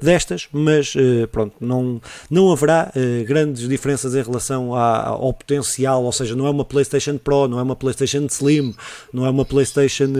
[0.00, 0.94] destas, mas
[1.30, 2.92] pronto, não, não haverá
[3.26, 7.58] grandes diferenças em relação à, ao potencial, ou seja, não é uma PlayStation Pro, não
[7.58, 8.74] é uma PlayStation Slim,
[9.12, 10.12] não é uma PlayStation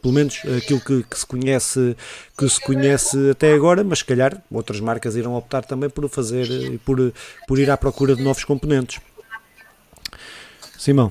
[0.00, 0.23] pelo menos
[0.56, 1.96] aquilo que, que, se conhece
[2.36, 6.48] que se conhece até agora, mas se calhar outras marcas irão optar também por fazer
[6.84, 7.12] por,
[7.46, 9.00] por ir à procura de novos componentes.
[10.78, 11.10] Simão.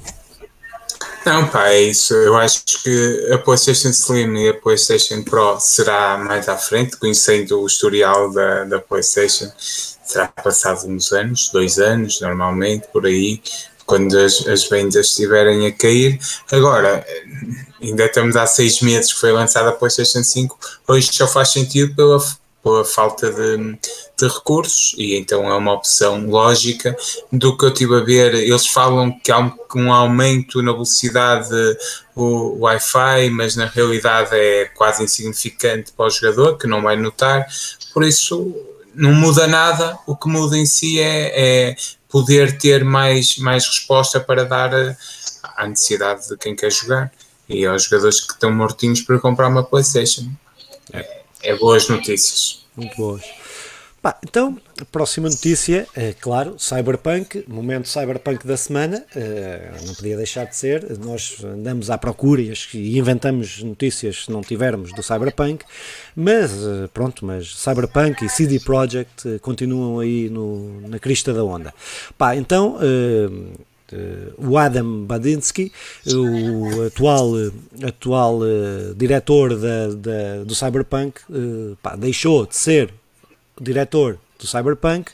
[1.25, 2.13] Não, pá, é isso.
[2.13, 7.61] Eu acho que a PlayStation Slim e a PlayStation Pro será mais à frente, conhecendo
[7.61, 9.49] o historial da, da PlayStation.
[9.57, 13.41] Será passado uns anos, dois anos, normalmente, por aí,
[13.85, 16.19] quando as, as vendas estiverem a cair.
[16.51, 17.05] Agora,
[17.81, 21.95] ainda estamos há seis meses que foi lançada a PlayStation 5, hoje só faz sentido
[21.95, 22.19] pela
[22.63, 23.77] pela falta de,
[24.17, 26.95] de, recursos e então é uma opção lógica.
[27.29, 31.49] Do que eu estive a ver eles falam que há um, um aumento na velocidade
[32.15, 37.45] o Wi-Fi mas na realidade é quase insignificante para o jogador que não vai notar.
[37.93, 38.55] Por isso
[38.95, 39.99] não muda nada.
[40.07, 41.75] O que muda em si é, é
[42.13, 44.71] poder ter mais, mais resposta para dar
[45.57, 47.11] à necessidade de quem quer jogar
[47.49, 50.31] e aos jogadores que estão mortinhos para comprar uma Playstation
[50.93, 52.65] é é boas notícias.
[52.75, 53.21] Muito boas.
[54.03, 54.59] Bah, então,
[54.91, 60.99] próxima notícia, é claro, Cyberpunk, momento Cyberpunk da semana, uh, não podia deixar de ser.
[60.99, 65.63] Nós andamos à procura e inventamos notícias se não tivermos do Cyberpunk,
[66.13, 71.45] mas uh, pronto, mas Cyberpunk e CD Projekt uh, continuam aí no, na crista da
[71.45, 71.73] onda.
[72.17, 72.77] Pá, então
[73.91, 75.71] Uh, o Adam Badinsky,
[76.07, 77.33] o atual,
[77.85, 78.39] atual
[78.95, 81.21] diretor da, da, do Cyberpunk,
[81.79, 82.91] pá, deixou de ser
[83.59, 85.11] diretor do Cyberpunk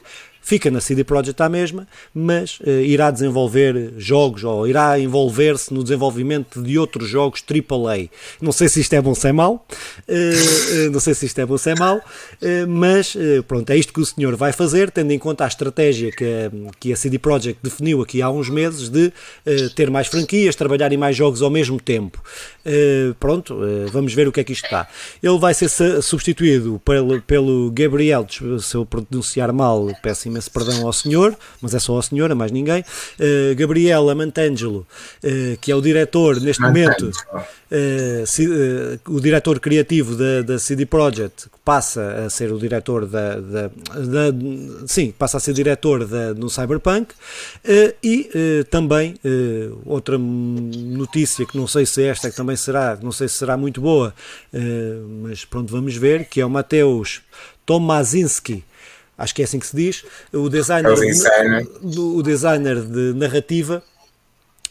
[0.49, 5.83] fica na CD Projekt à mesma, mas uh, irá desenvolver jogos ou irá envolver-se no
[5.83, 8.09] desenvolvimento de outros jogos AAA.
[8.41, 9.67] Não sei se isto é bom ou é mau,
[10.07, 12.01] uh, não sei se isto é bom ou é mau,
[12.67, 13.15] mas
[13.47, 16.51] pronto, é isto que o senhor vai fazer, tendo em conta a estratégia que a,
[16.79, 19.13] que a CD Projekt definiu aqui há uns meses de
[19.75, 22.23] ter mais franquias, trabalhar em mais jogos ao mesmo tempo.
[23.19, 23.59] pronto,
[23.91, 24.87] vamos ver o que é que isto está.
[25.21, 25.69] Ele vai ser
[26.01, 28.25] substituído pelo, pelo Gabriel,
[28.59, 32.35] se eu pronunciar mal, peço imenso perdão ao senhor, mas é só ao senhor, a
[32.35, 32.81] mais ninguém.
[33.19, 34.85] Uh, Gabriela Mantangelo,
[35.23, 37.11] uh, que é o diretor neste momento,
[37.71, 43.67] uh, o diretor criativo da, da CD Projekt, passa a ser o diretor da, da,
[43.67, 44.37] da
[44.87, 47.13] sim, passa a ser diretor da, no Cyberpunk
[48.01, 48.29] e
[48.71, 49.13] também
[49.85, 53.81] outra notícia que não sei se esta que também será, não sei se será muito
[53.81, 54.15] boa,
[55.21, 57.21] mas pronto, vamos ver, que é o Mateus
[57.69, 58.63] Tomazinski,
[59.19, 60.03] acho que é assim que se diz,
[60.33, 63.83] o designer, é o o designer de narrativa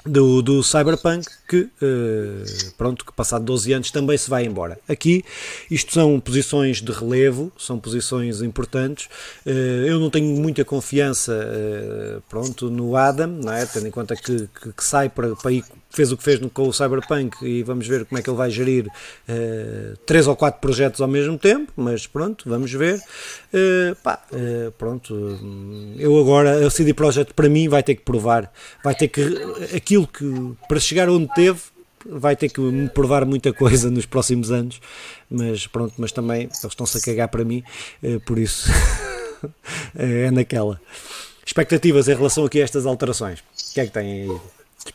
[0.05, 4.79] do, do Cyberpunk que, uh, pronto, que passado 12 anos também se vai embora.
[4.89, 5.25] Aqui,
[5.71, 9.07] isto são posições de relevo, são posições importantes.
[9.47, 9.51] Uh,
[9.87, 13.67] eu não tenho muita confiança, uh, pronto, no Adam, não é?
[13.67, 15.65] Tendo em conta que, que, que sai para, para ir
[15.99, 18.49] fez o que fez com o Cyberpunk e vamos ver como é que ele vai
[18.49, 23.03] gerir uh, três ou quatro projetos ao mesmo tempo, mas pronto, vamos ver.
[23.53, 25.13] Uh, pá, uh, pronto,
[25.99, 28.53] eu agora, a CD Projekt para mim vai ter que provar,
[28.85, 29.23] vai ter que,
[29.75, 30.25] aquilo que,
[30.69, 31.59] para chegar onde teve,
[32.07, 34.81] vai ter que me provar muita coisa nos próximos anos,
[35.29, 37.65] mas pronto, mas também eles estão-se a cagar para mim,
[38.25, 38.71] por isso
[39.99, 40.81] é naquela.
[41.45, 44.41] Expectativas em relação aqui a estas alterações, o que é que têm aí?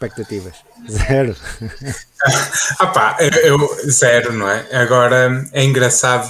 [0.06, 0.56] Expectativas?
[0.90, 1.36] Zero.
[2.80, 3.58] ah pá, eu,
[3.90, 4.68] zero, não é?
[4.76, 6.28] Agora é engraçado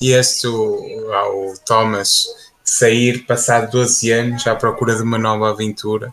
[0.00, 2.26] este o, ao Thomas
[2.64, 6.12] sair passado 12 anos à procura de uma nova aventura.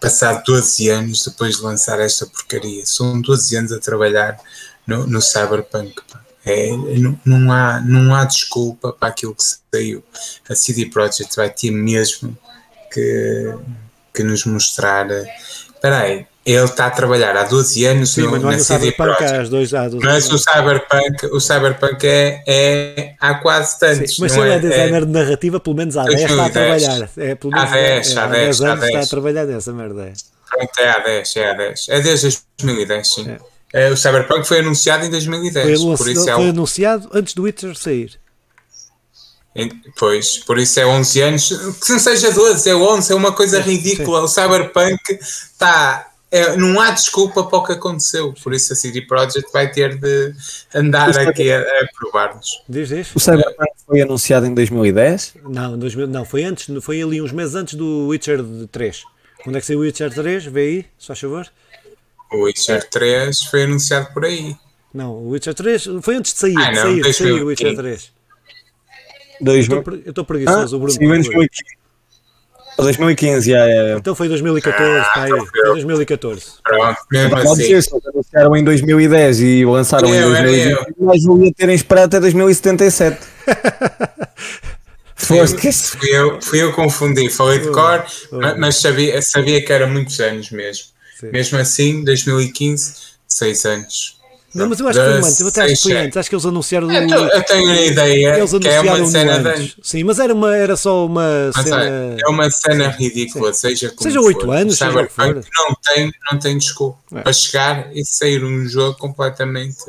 [0.00, 2.84] Passado 12 anos depois de lançar esta porcaria.
[2.84, 4.38] São 12 anos a trabalhar
[4.86, 5.94] no, no Cyberpunk.
[6.44, 10.02] É, não, não, há, não há desculpa para aquilo que saiu.
[10.48, 12.36] A CD Projekt vai ter mesmo
[12.92, 13.54] que,
[14.12, 15.06] que nos mostrar
[15.82, 19.42] Espera aí, ele está a trabalhar há 12 anos Sim, no, mas não é há
[19.48, 24.14] dois, há 12 Mas o Cyberpunk, o Cyberpunk é, é há quase tantos.
[24.14, 26.46] Sim, mas se ele é, é designer é, de narrativa, pelo menos há 10 está
[26.46, 27.10] a trabalhar.
[27.16, 30.12] É, pelo menos há 10, há 10, há 10 está a trabalhar nessa merda.
[30.48, 31.86] Pronto, é há 10, é há 10.
[31.88, 33.36] É desde 2010, sim.
[33.72, 33.90] É.
[33.90, 35.82] o Cyberpunk foi anunciado em 2010.
[35.82, 38.21] Foi, por isso é foi anunciado antes do Witcher sair.
[39.98, 41.48] Pois, por isso é 11 anos,
[41.84, 44.20] que não seja 12, é 11, é uma coisa ridícula.
[44.20, 44.24] Sim.
[44.24, 46.08] O Cyberpunk está.
[46.30, 49.98] É, não há desculpa para o que aconteceu, por isso a CD Projekt vai ter
[49.98, 50.32] de
[50.74, 52.62] andar aqui a, a provar-nos.
[52.66, 53.14] Diz, diz.
[53.14, 55.34] O Cyberpunk foi anunciado em 2010?
[55.44, 59.02] Não, 2000, não, foi antes, foi ali uns meses antes do Witcher 3.
[59.44, 60.46] Quando é que saiu o Witcher 3?
[60.46, 61.46] Vê aí, só favor.
[62.32, 64.56] O Witcher 3 foi anunciado por aí.
[64.94, 67.76] Não, o Witcher 3 foi antes de sair, ah, não, sair, de sair o Witcher
[67.76, 68.12] 3.
[69.42, 69.82] 2000...
[70.04, 70.98] Eu estou preguiçoso, ah, o Bruno.
[70.98, 71.48] Sim, 2015.
[72.78, 73.96] 2015, já é.
[73.96, 75.30] Então foi 2014, ah, pá aí.
[75.30, 76.44] Foi 2014.
[76.64, 77.74] Pronto, mesmo assim.
[78.06, 83.18] Anunciaram em 2010 e lançaram eu, em 2020, mas não ia terem esperado até 2077.
[85.14, 89.72] Foste que fui eu, fui eu confundi, falei de cor, mas, mas sabia, sabia que
[89.72, 90.86] era muitos anos mesmo.
[91.32, 92.94] Mesmo assim, 2015,
[93.28, 94.21] 6 anos.
[94.54, 96.16] Não, mas eu acho que foi antes, eu até acho que foi antes.
[96.16, 96.92] Acho que eles anunciaram.
[96.92, 99.76] Eu, tô, eu tenho a ideia eles que é uma cena antes.
[99.82, 102.16] Sim, mas era, uma, era só uma mas cena.
[102.20, 103.68] É uma cena ridícula, Sim.
[103.68, 105.34] seja como Seja 8 anos, seja for.
[105.34, 107.20] Não tem, não tem desculpa é.
[107.20, 109.84] para chegar e sair um jogo completamente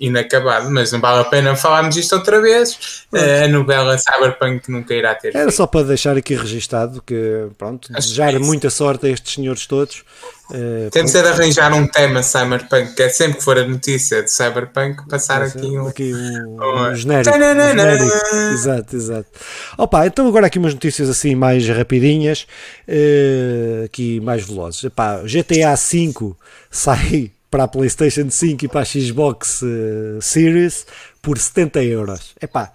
[0.00, 3.06] inacabado, mas não vale a pena falarmos isto outra vez.
[3.12, 3.44] É.
[3.44, 5.34] A novela Cyberpunk nunca irá ter.
[5.34, 9.34] Era só para deixar aqui registado que, pronto, Acho desejar é muita sorte a estes
[9.34, 10.04] senhores todos.
[10.50, 14.30] Uh, Temos de arranjar um tema Cyberpunk, que é sempre que for a notícia de
[14.30, 18.16] Cyberpunk, passar aqui um, aqui um, um, genérico, um genérico.
[18.52, 19.28] Exato, exato.
[19.76, 22.46] Opa, então agora aqui umas notícias assim mais rapidinhas,
[22.86, 24.84] uh, aqui mais velozes.
[24.84, 26.34] Epá, GTA V
[26.70, 30.86] sai para a PlayStation 5 e para a Xbox uh, Series
[31.22, 32.34] por 70 euros.
[32.38, 32.70] Epá,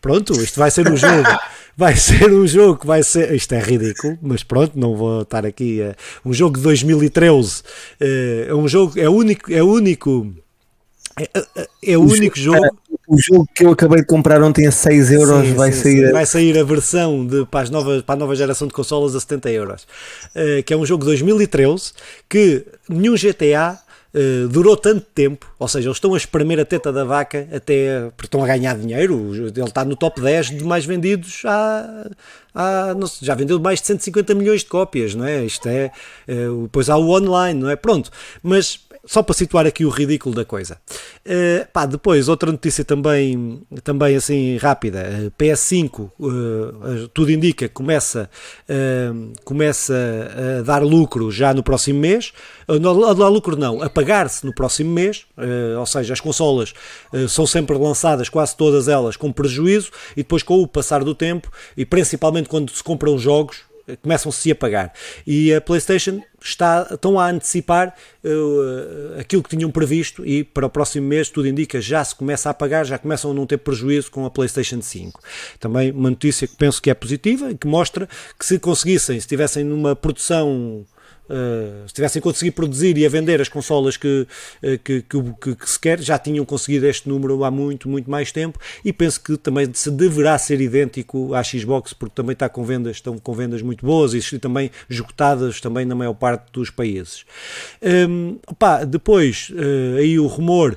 [0.00, 1.28] pronto, isto vai ser um jogo.
[1.76, 3.34] Vai ser um jogo que vai ser.
[3.34, 5.80] Isto é ridículo, mas pronto, não vou estar aqui.
[5.80, 7.62] Uh, um jogo de 2013.
[7.62, 7.64] Uh,
[8.00, 8.96] eh, é um jogo.
[8.96, 9.52] É único.
[9.52, 10.32] É único.
[11.18, 12.62] É, é, é o, o único jogo.
[12.62, 15.82] jogo o jogo que eu acabei de comprar ontem a 6 euros sim, vai sim,
[15.82, 16.06] sair.
[16.06, 16.12] Sim.
[16.12, 19.20] Vai sair a versão de, para, as novas, para a nova geração de consolas a
[19.20, 19.82] 70 euros.
[20.34, 21.92] Uh, que é um jogo de 2013
[22.28, 23.80] que nenhum GTA
[24.14, 28.10] Uh, durou tanto tempo, ou seja, eles estão a espremer a teta da vaca até
[28.16, 29.34] porque estão a ganhar dinheiro.
[29.34, 32.08] Ele está no top 10 de mais vendidos há,
[32.54, 35.44] há não sei, já vendeu mais de 150 milhões de cópias, não é?
[35.44, 35.90] Isto é,
[36.62, 37.74] depois há o online, não é?
[37.74, 38.08] Pronto,
[38.40, 40.78] mas só para situar aqui o ridículo da coisa.
[41.26, 47.74] Uh, pá, depois, outra notícia também, também assim rápida: uh, PS5, uh, tudo indica que
[47.74, 48.30] começa,
[49.44, 49.94] começa
[50.58, 52.32] a dar lucro já no próximo mês.
[52.80, 55.26] não, a dar lucro, não, a pagar-se no próximo mês,
[55.78, 56.72] ou seja, as consolas
[57.28, 61.50] são sempre lançadas, quase todas elas, com prejuízo, e depois, com o passar do tempo,
[61.76, 63.62] e principalmente quando se compram jogos,
[64.02, 64.92] começam-se a pagar.
[65.26, 67.94] E a PlayStation está, estão a antecipar
[68.24, 72.50] uh, aquilo que tinham previsto e para o próximo mês tudo indica já se começa
[72.50, 75.20] a pagar, já começam a não ter prejuízo com a PlayStation 5.
[75.58, 79.24] Também uma notícia que penso que é positiva e que mostra que se conseguissem, se
[79.24, 80.86] estivessem numa produção
[81.24, 84.26] Uh, se tivessem conseguido produzir e a vender as consolas que,
[84.62, 88.30] uh, que, que, que, se quer, já tinham conseguido este número há muito, muito mais
[88.30, 92.62] tempo e penso que também se deverá ser idêntico à Xbox, porque também está com
[92.62, 97.24] vendas, estão com vendas muito boas e também esgotadas também na maior parte dos países.
[97.82, 100.76] Um, opa, depois, uh, aí o rumor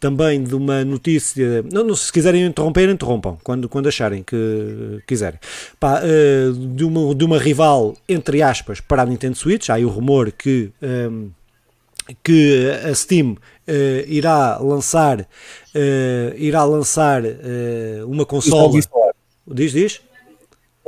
[0.00, 1.62] também de uma notícia.
[1.72, 5.38] Não, não, se quiserem interromper, interrompam quando, quando acharem que quiserem.
[5.78, 9.68] Pá, uh, de, uma, de uma rival, entre aspas, para a Nintendo Switch.
[9.68, 13.36] Há aí o rumor que, um, ehm, que a Steam uh,
[14.06, 15.26] irá lançar, uh,
[16.36, 17.22] irá lançar
[18.06, 18.80] uma consola.
[19.50, 20.00] Diz, diz?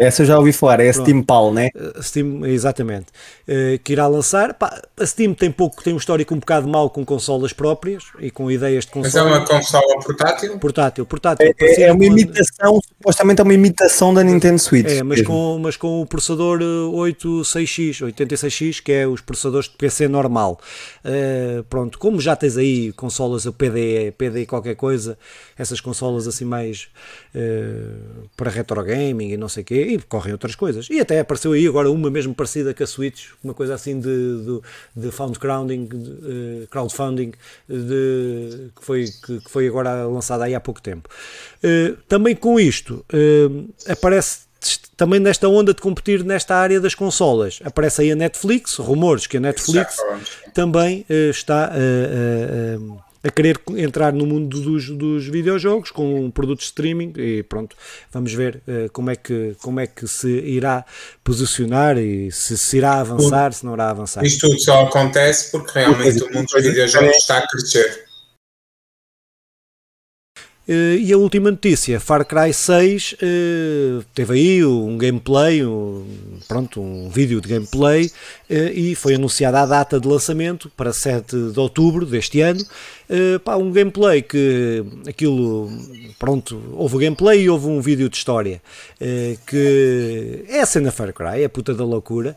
[0.01, 1.69] Essa eu já ouvi falar, é a Steam Pal, né?
[2.01, 3.09] Steam, exatamente.
[3.47, 4.55] Uh, que irá lançar.
[4.55, 8.31] Pá, a Steam tem pouco, tem um histórico um bocado mau com consolas próprias e
[8.31, 9.25] com ideias de consola.
[9.25, 10.59] Mas é uma consola portátil?
[10.59, 11.47] Portátil, portátil.
[11.47, 14.91] É, é, é uma imitação, supostamente é uma imitação da Nintendo Switch.
[14.91, 19.77] É, mas com, mas com o processador 86X, eh, 86X, que é os processadores de
[19.77, 20.59] PC normal.
[21.05, 25.19] Uh, pronto, como já tens aí consolas o PD, PD qualquer coisa,
[25.59, 26.89] essas consolas assim mais
[27.35, 30.89] uh, para retro gaming e não sei o quê, e correm outras coisas.
[30.91, 34.07] E até apareceu aí agora uma mesmo parecida com a Switch, uma coisa assim de,
[34.07, 34.61] de,
[34.97, 37.33] de crowdfunding, de, uh, crowdfunding
[37.69, 41.09] de, que, foi, que, que, foi agora lançada aí há pouco tempo.
[41.63, 44.51] Uh, também com isto uh, aparece
[44.97, 47.61] também nesta onda de competir nesta área das consolas.
[47.65, 49.97] Aparece aí a Netflix, rumores que a Netflix
[50.53, 56.65] também está a a querer entrar no mundo dos, dos videojogos com um produto de
[56.65, 57.77] streaming e pronto,
[58.11, 60.85] vamos ver uh, como, é que, como é que se irá
[61.23, 64.25] posicionar e se, se irá avançar, se não irá avançar.
[64.25, 68.10] Isto tudo só acontece porque realmente o mundo dos videojogos está a crescer.
[70.71, 76.07] Uh, e a última notícia, Far Cry 6 uh, eh, teve aí um gameplay, um,
[76.47, 81.51] pronto, um vídeo de gameplay uh, e foi anunciada a data de lançamento para 7
[81.51, 82.65] de outubro deste ano
[83.59, 85.69] um gameplay que aquilo,
[86.17, 88.63] pronto, houve gameplay e houve um vídeo de história
[89.49, 92.37] que é a cena Far Cry, é a puta da loucura.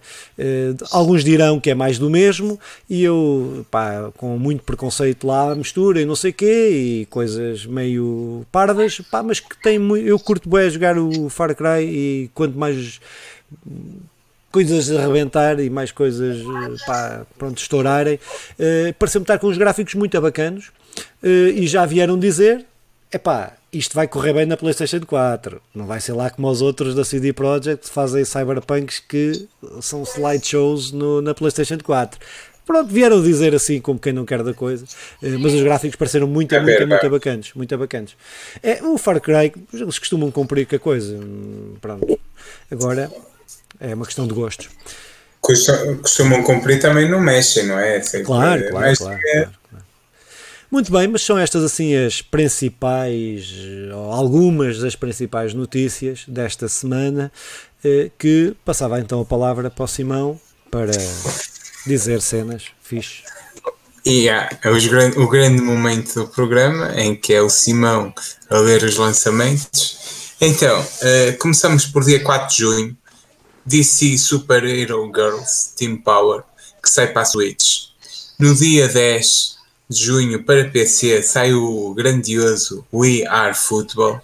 [0.90, 6.02] Alguns dirão que é mais do mesmo e eu, pá, com muito preconceito lá, mistura
[6.02, 10.20] e não sei o quê e coisas meio pardas, pá, mas que tem muito, eu
[10.20, 13.00] curto bem jogar o Far Cry e quanto mais
[14.52, 16.44] coisas arrebentar e mais coisas
[16.86, 18.20] pá, pronto, estourarem.
[18.60, 20.68] Uh, Pareceu-me estar com uns gráficos muito bacanos
[21.24, 22.66] uh, e já vieram dizer:
[23.12, 25.62] é pá, isto vai correr bem na PlayStation 4.
[25.74, 29.48] Não vai ser lá como os outros da CD Projekt fazem cyberpunks que
[29.82, 32.20] são slideshows no, na PlayStation 4.
[32.66, 34.86] Pronto, vieram dizer assim como quem não quer da coisa,
[35.22, 36.90] eh, mas os gráficos pareceram muito, É muito, verdade.
[37.04, 38.16] muito bacanas, muito bacanas.
[38.62, 42.20] É, o Far Cry, eles costumam cumprir com a coisa, hum, pronto.
[42.72, 43.12] Agora
[43.80, 44.70] é uma questão de gostos.
[45.42, 48.00] Costum- Costumam cumprir também não mexem, não é?
[48.00, 49.86] Claro, claro, mas claro, é- claro, claro.
[50.72, 53.54] Muito bem, mas são estas assim as principais,
[53.90, 57.30] eh, ou algumas das principais notícias desta semana,
[57.84, 60.40] eh, que passava então a palavra para o Simão
[60.72, 60.94] para
[61.86, 63.24] dizer cenas fixe.
[64.06, 68.14] E há os gran- o grande momento do programa em que é o Simão
[68.50, 70.36] a ler os lançamentos.
[70.42, 72.98] Então, eh, começamos por dia 4 de junho.
[73.66, 76.44] DC Super Hero Girls Team Power,
[76.82, 77.84] que sai para a Switch.
[78.38, 79.56] No dia 10
[79.90, 84.20] de junho, para PC, sai o grandioso We Are Football.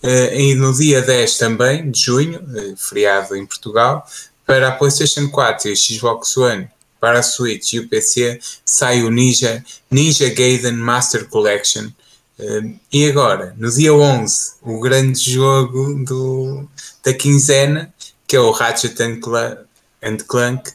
[0.00, 4.06] Eh, e no dia 10 também de junho, eh, feriado em Portugal,
[4.46, 6.68] para a PlayStation 4 e o Xbox One,
[7.04, 11.90] para a Switch e o PC, sai o Ninja, Ninja Gaiden Master Collection.
[12.38, 16.66] Eh, e agora, no dia 11, o grande jogo do,
[17.04, 17.92] da quinzena,
[18.26, 19.60] que é o Ratchet and Clank,
[20.02, 20.72] and Clank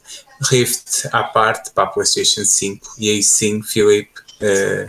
[0.51, 2.87] Rift à parte para a PlayStation 5.
[2.99, 4.87] E aí sim, Filipe, eh,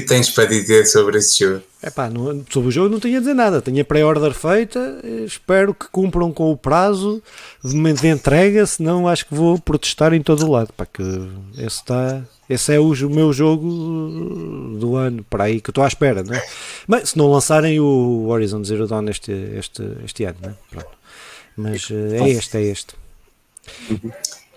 [0.00, 1.62] que tens para dizer sobre esse jogo?
[1.82, 5.72] Epá, não, sobre o jogo não tinha a dizer nada, tinha pré-order feita, eh, espero
[5.72, 7.22] que cumpram com o prazo
[7.64, 11.02] de momento de entrega, senão acho que vou protestar em todo o lado, pá, que
[11.58, 15.84] esse, está, esse é o, jo- meu jogo do ano, para aí, que eu estou
[15.84, 16.44] à espera, não é?
[16.88, 20.54] Mas se não lançarem o Horizon Zero Dawn este, este, este ano, não é?
[20.70, 20.88] Pronto.
[21.56, 22.94] Mas eh, é este, é este.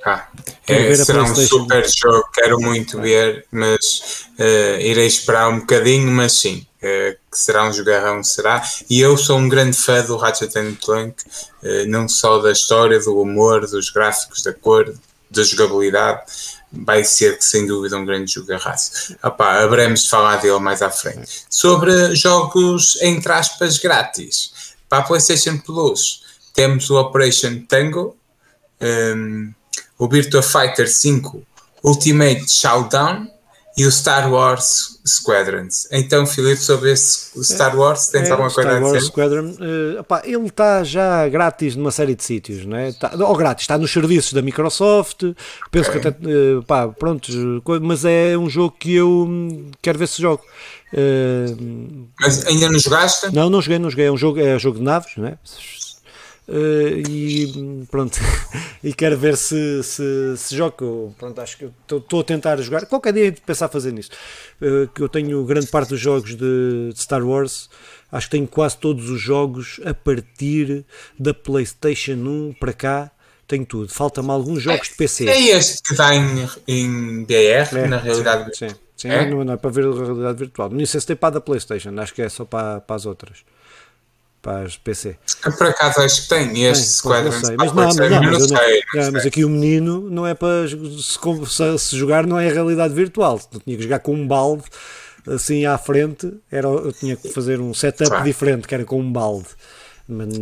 [0.05, 0.27] Ah,
[0.65, 6.33] é, será um super jogo, quero muito ver, mas eh, irei esperar um bocadinho, mas
[6.33, 8.63] sim, eh, que será um jogarrão, será.
[8.89, 11.21] E eu sou um grande fã do Ratchet and Clank,
[11.63, 14.93] eh, não só da história, do humor, dos gráficos, da cor,
[15.29, 16.21] da jogabilidade,
[16.71, 19.15] vai ser sem dúvida um grande jogarraço.
[19.21, 21.43] Opá, haveremos de falar dele mais à frente.
[21.49, 26.23] Sobre jogos, entre aspas, grátis, para a PlayStation Plus,
[26.53, 28.15] temos o Operation Tango,
[28.81, 29.53] um,
[29.99, 31.43] o Virtua Fighter 5
[31.83, 33.27] Ultimate Showdown
[33.77, 35.87] e o Star Wars Squadrons.
[35.91, 39.07] Então, Filipe, sobre esse Star Wars, tens É, alguma coisa Star a Wars dizer?
[39.11, 42.91] Squadron, eh, opá, ele está já grátis numa série de sítios, não é?
[42.91, 45.23] Tá, ou grátis, está nos serviços da Microsoft,
[45.71, 47.31] penso que até, eh, pá, pronto,
[47.81, 50.43] mas é um jogo que eu hum, quero ver se jogo.
[50.93, 51.45] Eh,
[52.19, 53.33] Mas ainda não jogaste?
[53.33, 55.27] não, não joguei, não joguei, é um jogo, é um jogo de naves, não
[56.49, 56.55] é?
[56.55, 58.17] Eh, e pronto,
[58.83, 61.13] e quero ver se, se, se jogo.
[61.17, 62.85] Pronto, acho que estou a tentar jogar.
[62.85, 64.09] Qualquer dia hei de pensar fazer nisso.
[64.61, 67.69] Eh, que eu tenho grande parte dos jogos de, de Star Wars.
[68.11, 70.83] Acho que tenho quase todos os jogos a partir
[71.17, 73.11] da PlayStation 1 para cá.
[73.47, 73.91] Tenho tudo.
[73.91, 75.27] Falta-me alguns jogos de PC.
[75.27, 78.55] É este que dá em, em BR, É, na realidade.
[78.55, 79.29] Sim, sim, sim, É?
[79.29, 80.69] Não, não é para ver a realidade virtual.
[80.69, 83.05] Não sei se tem para a da PlayStation, acho que é só para, para as
[83.05, 83.43] outras.
[84.41, 85.17] Para as PC.
[85.57, 87.35] Por acaso acho que tem Tem, este pois, Squadrons.
[87.35, 90.09] não sei, mas a não, mas, não, mas, não- sei, não mas aqui o menino
[90.09, 93.39] não é para se, se- jogar, não é a realidade virtual.
[93.53, 94.63] Eu tinha que jogar com um balde
[95.27, 98.23] assim à frente, era, eu tinha que fazer um setup Claro.
[98.23, 99.47] diferente, que era com um balde.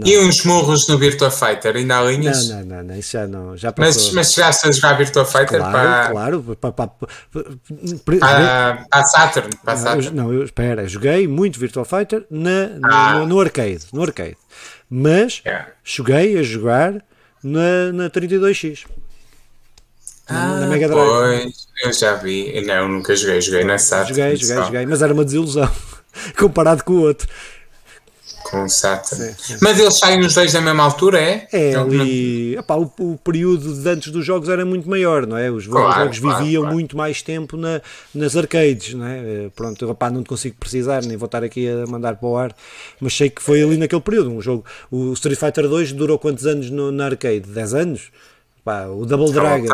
[0.05, 2.47] E uns murros no Virtua Fighter, ainda há linhas?
[2.47, 3.57] Não, não, não, não, isso já não.
[3.57, 4.13] Já Mas, passou.
[4.15, 6.57] mas chegaste a jogar Virtua Fighter claro, para, claro.
[6.61, 7.07] Para, para, para,
[8.89, 9.49] para, Saturn?
[9.63, 10.05] Para a Não, Saturn.
[10.07, 13.13] eu, não, eu, espera, joguei muito Virtual Fighter na, no, Ah.
[13.20, 14.38] no, no arcade, no arcade.
[14.89, 15.68] Mas Yeah.
[15.84, 17.03] cheguei a jogar
[17.43, 18.86] na, na 32X.
[20.30, 21.07] Ah, na Mega Drive.
[21.07, 22.61] Pois, eu já vi.
[22.65, 24.09] Não, nunca joguei, joguei na Saturn.
[24.09, 25.70] Joguei, joguei, só, joguei, mas era uma desilusão
[26.38, 27.28] comparado com o outro.
[28.49, 29.33] Com o Saturn.
[29.33, 29.57] Sim, sim.
[29.61, 31.47] Mas eles saem os dois na mesma altura, é?
[31.51, 35.37] É, não- ali, epá, o, o período de antes dos jogos era muito maior, não
[35.37, 35.51] é?
[35.51, 36.75] Os Claro, jogos claro, viviam claro.
[36.75, 37.81] muito mais tempo na,
[38.15, 39.17] nas arcades, não é?
[39.19, 42.37] Eh, Pronto, epá, não te consigo precisar, nem vou estar aqui a mandar para o
[42.37, 42.55] ar,
[43.01, 44.31] mas sei que foi ali naquele período.
[44.31, 47.41] Um jogo, o Street Fighter 2 durou quantos anos no, na arcade?
[47.41, 48.11] 10 anos?
[48.95, 49.67] O Double Dragon,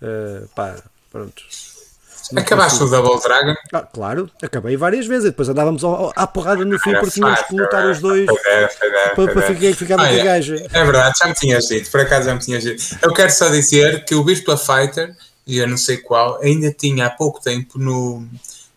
[0.00, 0.76] eh, pá,
[1.10, 1.42] pronto.
[2.36, 3.54] Acabaste o Double Dragon?
[3.72, 7.10] Ah, claro, acabei várias vezes, e depois andávamos ao- ao- à porrada no fim porque
[7.12, 9.14] tínhamos que lutar os dois para, ficar,
[10.18, 10.54] com gajo.
[10.56, 12.84] É verdade, já me tinhas dito, por acaso já me tinhas dito.
[13.02, 15.16] Eu quero só dizer que o Virtua Fighter,
[15.46, 18.26] e eu não sei qual, ainda tinha há pouco tempo no,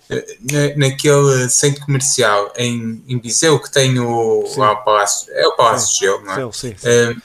[0.09, 4.59] na, naquele centro comercial em, em Viseu que tem o, Sim.
[4.59, 6.51] lá o Palácio, é o Palácio de Gelo, não é?
[6.51, 6.87] Sim, sim, sim.
[6.87, 7.15] Eh,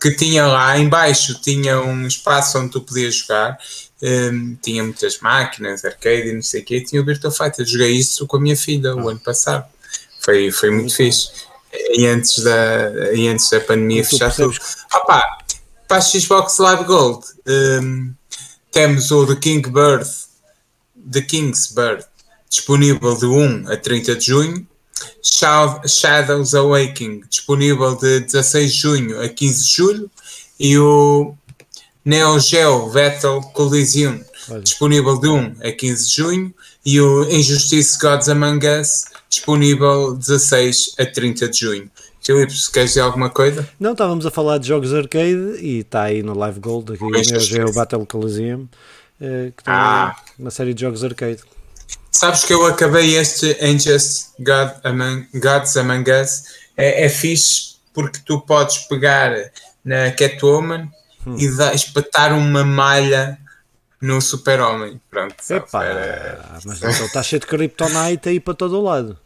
[0.00, 3.58] que tinha lá embaixo tinha um espaço onde tu podias jogar
[4.02, 4.30] eh,
[4.62, 8.26] tinha muitas máquinas, arcade e não sei o quê, tinha o Virtua Fighter, joguei isso
[8.26, 9.64] com a minha filha o ano passado
[10.20, 11.30] Foi, foi muito fixe.
[11.90, 14.56] E antes da, e antes da pandemia fechar tudo.
[14.94, 15.22] Opa,
[15.86, 17.24] para a Xbox Live Gold
[17.82, 18.12] hum,
[18.72, 20.08] temos o The King Bird,
[21.12, 22.04] The King's Bird,
[22.48, 24.66] disponível de 1 a 30 de junho.
[25.22, 30.10] Shad- Shadows Awakening, disponível de 16 de junho a 15 de julho.
[30.58, 31.34] E o
[32.08, 34.60] Neo Geo Battle Coliseum, Olha.
[34.60, 36.54] disponível de 1 a 15 de junho.
[36.86, 41.90] E o Injustice Gods Among Us, disponível de 16 a 30 de junho.
[42.22, 43.68] Filipe, se queres dizer alguma coisa?
[43.78, 47.10] Não, estávamos a falar de jogos arcade e está aí no Live Gold, aqui o
[47.10, 47.72] Neo Geo.
[47.74, 48.66] Battle Coliseum,
[49.20, 50.16] eh, que tem Ah.
[50.38, 51.40] uma série de jogos arcade.
[52.10, 56.42] Sabes que eu acabei este Unjust God Among, Gods Among Us.
[56.74, 59.34] É, é fixe porque tu podes pegar
[59.84, 60.88] na Catwoman
[61.32, 61.36] Hum.
[61.38, 63.38] e espetar uma malha
[64.00, 65.00] no Super-Homem.
[65.10, 65.34] Pronto?
[65.50, 69.18] Epá, Era- mas então está cheio de Kryptonite aí para todo o lado.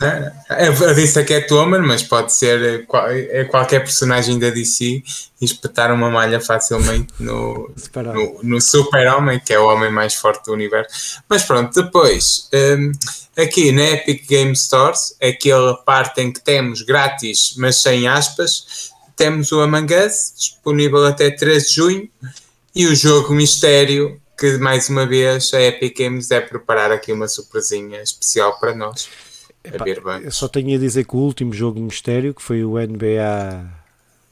[0.00, 2.86] É, Eu disse a Catwoman, mas pode ser
[3.30, 5.02] é qualquer personagem da DC
[5.40, 8.34] e espetar uma malha facilmente no, Super-Homem.
[8.42, 11.20] no, no Super-Homem, que é o homem mais forte do universo.
[11.28, 12.92] Mas pronto, depois, hum,
[13.36, 19.52] aqui na Epic Game Stores, aquela parte em que temos grátis, mas sem aspas, temos
[19.52, 22.08] o Among Us, disponível até 13 de junho,
[22.74, 27.26] e o jogo Mistério, que mais uma vez a Epic Games deve preparar aqui uma
[27.28, 29.08] surpresinha especial para nós.
[29.64, 29.84] Epá,
[30.22, 33.66] eu só tenho a dizer que o último jogo mistério, que foi o NBA.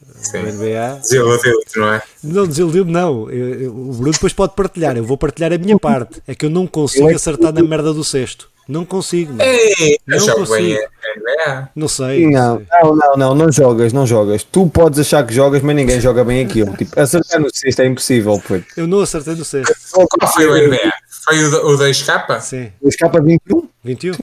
[0.08, 0.38] O Sim.
[0.38, 1.00] NBA.
[1.02, 2.02] Desiludiu-te, não é?
[2.22, 3.28] Não, desiludiu-me, não.
[3.30, 4.96] Eu- eu- o Bruno depois pode partilhar.
[4.96, 6.22] Eu vou partilhar a minha parte.
[6.26, 8.48] É que eu não consigo acertar na merda do sexto.
[8.68, 9.32] Não consigo.
[9.32, 9.46] meu.
[9.46, 10.80] Ei, Não eu jogo bem consigo.
[10.80, 11.68] a NBA.
[11.76, 12.26] Não sei.
[12.30, 14.42] Não, não, não, não, não jogas, não jogas.
[14.42, 16.76] Tu podes achar que jogas, mas ninguém joga bem aquilo.
[16.76, 18.60] Tipo, acertar no sexto é impossível, pô.
[18.76, 19.72] Eu não acertei no sexto.
[19.92, 20.90] Qual foi o NBA?
[21.24, 22.40] Foi o, o 2K?
[22.40, 22.72] Sim.
[22.82, 23.68] Escapa 21?
[23.84, 24.14] 21.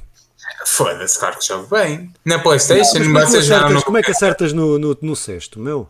[0.65, 2.11] Foda-se, claro que jogo bem.
[2.25, 3.81] Na Playstation, Mas como é que, vocês já acertas, não.
[3.81, 5.87] como é que acertas no, no, no sexto, meu?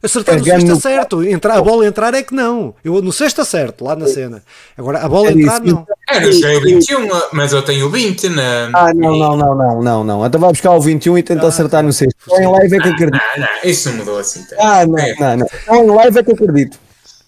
[0.00, 1.24] Acertar no sexto no- acerto.
[1.24, 2.72] Entrar, a bola entrar é que não.
[2.84, 4.42] Eu no sexto acerto, lá na cena.
[4.76, 5.74] Agora, a bola É entrar isso.
[5.74, 5.86] não.
[6.08, 8.70] É, eu joguei 21, mas eu tenho 20 na.
[8.72, 10.26] Ah, não, não, não, não, não, não.
[10.26, 12.14] Então vai buscar o 21 e tenta acertar no sexto.
[12.28, 13.20] Só em live é que acredito.
[13.20, 14.44] Ah, não, isso não mudou assim.
[14.44, 14.60] tanto.
[14.62, 15.14] Ah, não, É.
[15.18, 15.46] não, não.
[15.64, 16.78] Só em live é que acredito.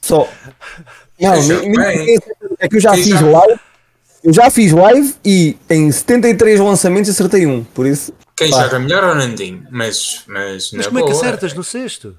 [0.00, 0.28] Só.
[1.20, 1.54] Não, já
[2.60, 3.60] é que eu já fiz já- live.
[4.22, 7.64] Eu já fiz live e em 73 lançamentos acertei um.
[7.64, 8.12] Por isso.
[8.36, 8.62] Quem Pá.
[8.62, 11.64] joga melhor é o Nandinho, mas, mas, Mas na como é que boa, acertas no
[11.64, 12.16] sexto?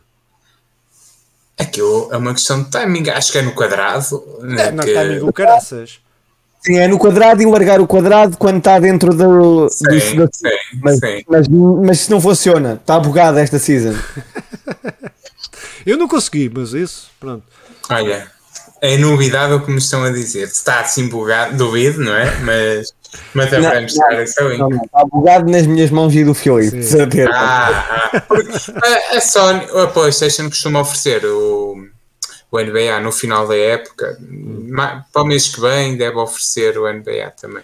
[1.61, 4.23] Aquilo é uma questão de timing, acho que é no quadrado.
[4.41, 5.99] né, É, não que- está amigo caraças.
[6.63, 9.67] Sim, é no quadrado e largar o quadrado quando está dentro do.
[9.69, 10.49] Sim, do- sim,
[10.81, 11.23] mas, sim.
[11.27, 12.73] mas, mas isso não funciona.
[12.73, 13.95] Está bugado esta season.
[15.85, 17.43] Eu não consegui, mas isso, pronto.
[17.89, 18.27] Olha,
[18.81, 20.43] é novidade o que me estão a dizer.
[20.43, 22.37] Está assim bugado, duvido, não é?
[22.41, 22.93] Mas,
[23.33, 24.57] mas Não, devemos estar a saber.
[24.57, 26.77] Não, não, Está bugado nas minhas mãos e do Filipe.
[26.77, 27.31] De certeza.
[27.33, 29.13] Ah, ah.
[29.13, 31.87] A, a Sony, a PlayStation costuma oferecer o,
[32.51, 34.17] o NBA no final da época.
[35.11, 37.63] Para o mês que vem deve oferecer o NBA também.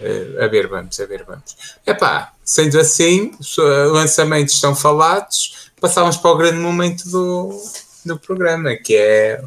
[0.00, 1.56] Eh, a ver, vamos, a ver, vamos.
[1.86, 7.62] Epá, sendo assim, os eh, lançamentos estão falados, passávamos para o grande momento do,
[8.04, 9.42] do programa, que é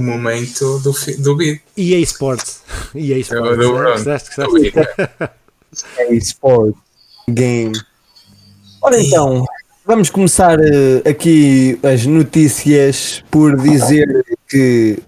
[0.00, 1.60] o momento do, do vídeo.
[1.76, 2.62] EA Sports.
[2.94, 3.56] EA Do, Sports.
[3.56, 3.92] do, é?
[3.92, 4.60] Gostaste, do gostaste?
[4.60, 5.30] vídeo.
[5.98, 6.74] É sport
[7.28, 7.72] game.
[8.82, 9.44] Ora então,
[9.86, 14.98] vamos começar eh, aqui as notícias por dizer que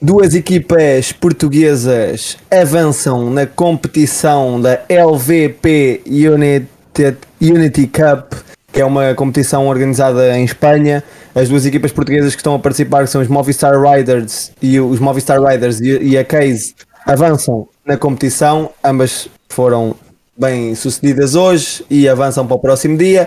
[0.00, 8.32] duas equipas portuguesas avançam na competição da LVP Unity, Unity Cup,
[8.76, 11.02] que é uma competição organizada em Espanha.
[11.34, 15.42] As duas equipas portuguesas que estão a participar são os Movistar Riders e os Movistar
[15.42, 16.74] Riders e, e a Case
[17.06, 18.68] avançam na competição.
[18.84, 19.96] Ambas foram
[20.36, 23.26] bem sucedidas hoje e avançam para o próximo dia.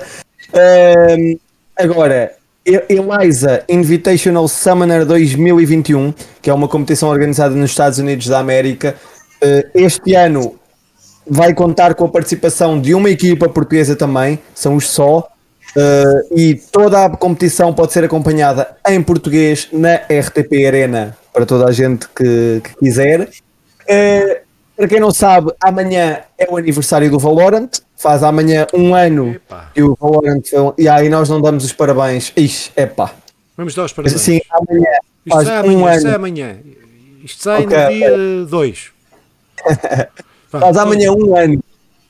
[0.54, 1.40] Ahm,
[1.76, 2.34] agora,
[2.64, 8.96] Eliza Invitational Summoner 2021, que é uma competição organizada nos Estados Unidos da América.
[9.42, 10.60] Eh, Este ano
[11.28, 15.28] vai contar com a participação de uma equipa portuguesa também, são os só.
[15.76, 21.66] Eh, e toda a competição pode ser acompanhada em português na RTP Arena para toda
[21.68, 23.30] a gente que, que quiser.
[23.88, 24.42] Eh,
[24.76, 29.70] para quem não sabe, amanhã é o aniversário do Valorant, faz amanhã um ano Epá.
[29.74, 30.74] que o Valorant foi.
[30.78, 32.32] E aí nós não damos os parabéns.
[32.36, 33.12] Ixi, epá.
[33.58, 34.16] Vamos dar os parabéns.
[34.16, 34.90] assim, amanhã
[35.26, 36.16] Isto sai um amanhã, isto sai ano.
[36.16, 36.58] amanhã.
[37.24, 38.92] Isto sai Ok, no dia 2.
[40.50, 41.64] Faz amanhã um ano.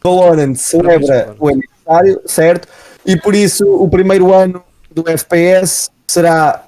[0.03, 2.67] Valorant celebra o aniversário, certo?
[3.09, 6.63] E por isso o primeiro ano do FPS será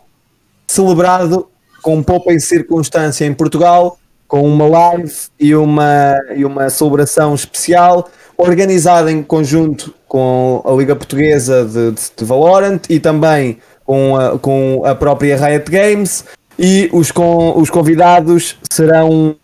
[0.67, 1.47] celebrado
[1.83, 8.09] com poupa e circunstância em Portugal, com uma live e uma, e uma celebração especial
[8.35, 14.39] organizada em conjunto com a Liga Portuguesa de, de, de Valorant e também com a,
[14.39, 16.25] com a própria Riot Games
[16.57, 19.35] e os, com, os convidados serão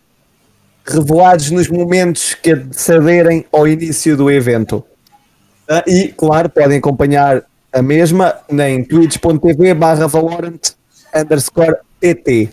[0.84, 4.84] revelados nos momentos que antecederem ao início do evento.
[5.68, 7.42] Ah, E, claro, podem acompanhar
[7.72, 10.58] a mesma em twitch.tv barra valorant
[11.14, 12.48] underscore pt.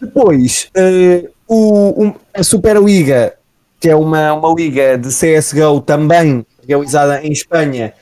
[0.00, 3.34] Depois, eh, o, um- a Superliga,
[3.78, 7.92] que é uma, uma liga de CSGO também realizada em Espanha,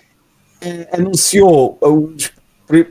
[0.60, 2.30] eh, anunciou um dos,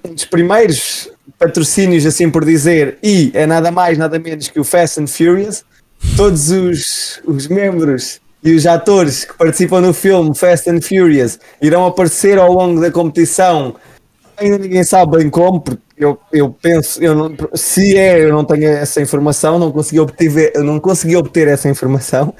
[0.05, 4.63] um dos primeiros patrocínios, assim por dizer, e é nada mais, nada menos que o
[4.63, 5.63] Fast and Furious.
[6.15, 11.85] Todos os, os membros e os atores que participam no filme Fast and Furious irão
[11.85, 13.75] aparecer ao longo da competição.
[14.37, 18.45] Ainda ninguém sabe bem como, porque eu, eu penso, eu não, se é, eu não
[18.45, 22.33] tenho essa informação, não consegui obter, não consegui obter essa informação,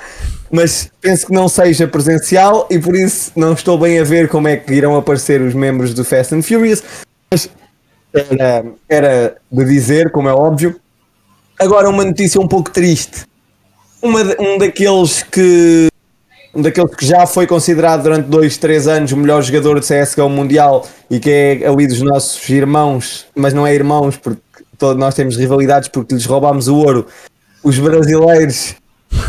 [0.49, 4.47] mas penso que não seja presencial e por isso não estou bem a ver como
[4.47, 6.82] é que irão aparecer os membros do Fast and Furious,
[7.30, 7.49] mas
[8.14, 10.80] era, era de dizer, como é óbvio.
[11.60, 13.26] Agora uma notícia um pouco triste.
[14.01, 15.89] Uma, um daqueles que
[16.54, 20.30] um daqueles que já foi considerado durante dois, três anos o melhor jogador de CSGO
[20.30, 24.41] mundial e que é ali dos nossos irmãos, mas não é irmãos porque
[24.78, 27.08] todos nós temos rivalidades porque lhes roubámos o ouro.
[27.64, 28.76] Os brasileiros,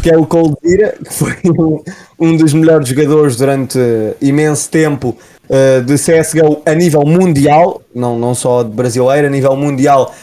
[0.03, 1.83] que é o Coldzera, que foi um,
[2.19, 5.17] um dos melhores jogadores durante eh, imenso tempo
[5.49, 10.15] eh, de CSGO a nível mundial, não, não só de brasileiro, a nível mundial.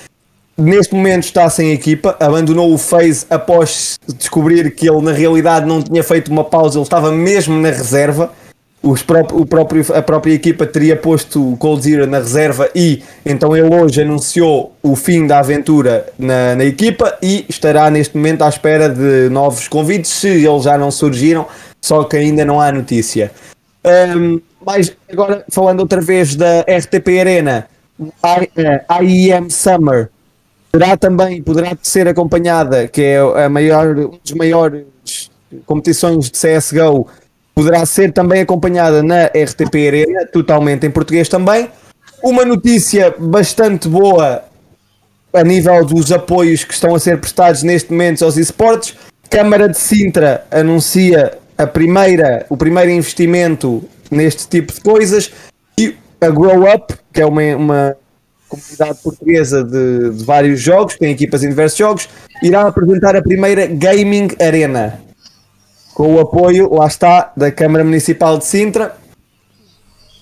[0.57, 5.81] Neste momento está sem equipa, abandonou o FaZe após descobrir que ele na realidade não
[5.81, 8.31] tinha feito uma pausa, ele estava mesmo na reserva.
[8.81, 13.57] Os pró- o próprio, a própria equipa teria posto o Coldzera na reserva e então
[13.57, 18.47] ele hoje anunciou o fim da aventura na, na equipa e estará neste momento à
[18.47, 21.47] espera de novos convites, se eles já não surgiram,
[21.81, 23.31] só que ainda não há notícia.
[23.83, 27.67] Um, mas agora falando outra vez da RTP Arena,
[28.87, 30.09] a IEM Summer
[30.75, 34.83] Terá também, poderá ser acompanhada, que é a maior, um dos maiores
[35.65, 37.07] competições de CSGO,
[37.53, 41.69] poderá ser também acompanhada na RTP Arena, totalmente em português também.
[42.21, 44.43] Uma notícia bastante boa
[45.33, 48.97] a nível dos apoios que estão a ser prestados neste momento aos esportes.
[49.29, 55.31] Câmara de Sintra anuncia a primeira, o primeiro investimento neste tipo de coisas
[55.79, 57.97] e a Grow Up, que é uma, uma
[58.57, 62.09] comunidade portuguesa de, de vários jogos, tem equipas em diversos jogos,
[62.41, 64.99] irá apresentar a primeira Gaming Arena
[65.93, 68.97] com o apoio, lá está, da Câmara Municipal de Sintra.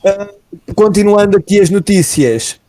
[0.06, 0.30] Ah,
[0.76, 2.60] continuando aqui as notícias,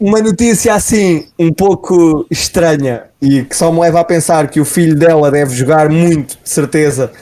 [0.00, 4.64] uma notícia assim um pouco estranha e que só me leva a pensar que o
[4.64, 7.12] filho dela deve jogar muito, de certeza.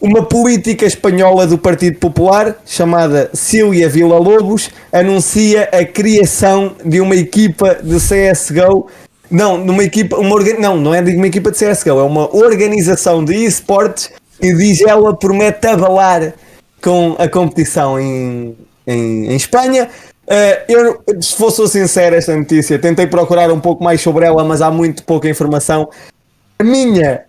[0.00, 7.78] Uma política espanhola do Partido Popular, chamada Cília Villa-Lobos, anuncia a criação de uma equipa
[7.82, 8.88] de CSGO.
[9.30, 13.22] Não, numa equipa, uma não, não é de uma equipa de CSGO, é uma organização
[13.22, 16.32] de esportes e diz ela promete abalar
[16.80, 19.86] com a competição em, em, em Espanha.
[20.26, 24.62] Eh, eu, se fosse sincero, esta notícia, tentei procurar um pouco mais sobre ela, mas
[24.62, 25.90] há muito pouca informação.
[26.58, 27.24] A minha,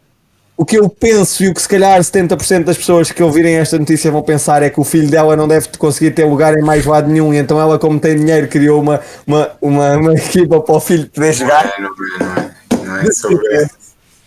[0.57, 3.79] o que eu penso e o que se calhar 70% das pessoas que ouvirem esta
[3.79, 6.85] notícia vão pensar é que o filho dela não deve conseguir ter lugar em mais
[6.85, 10.75] lado nenhum, e então ela, como tem dinheiro, criou uma, uma, uma, uma equipa para
[10.75, 11.65] o filho poder Não jogar.
[11.65, 12.51] é, não é, não é.
[12.85, 13.67] Não é sobre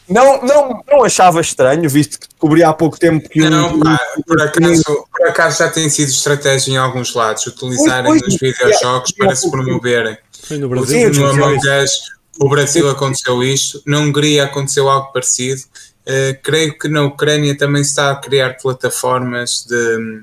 [0.09, 3.99] Não, não, não achava estranho, visto que descobri há pouco tempo que Não, um- pá,
[4.27, 8.41] por acaso, por acaso já tem sido estratégia em alguns lados, utilizarem Pois, pois, os
[8.41, 10.19] videojogos é, é, para se promoverem.
[10.43, 10.99] Foi no Brasil.
[10.99, 11.69] Sim, no sim, Among sim.
[11.83, 11.91] Us,
[12.41, 15.63] o Brasil aconteceu isto, na Hungria aconteceu algo parecido.
[16.07, 20.23] Uh, creio que na Ucrânia também se está a criar plataformas de,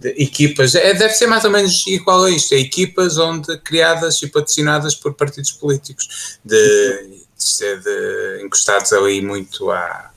[0.00, 0.74] de equipas.
[0.74, 4.94] É, deve ser mais ou menos igual a isto: é equipas onde criadas e patrocinadas
[4.94, 10.10] por partidos políticos, de, de, de encostados ali muito à,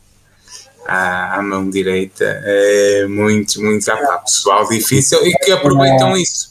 [0.86, 6.51] à, à mão direita, é, muito, muito à pessoal difícil e que aproveitam isso.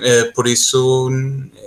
[0.00, 1.10] Eh, por isso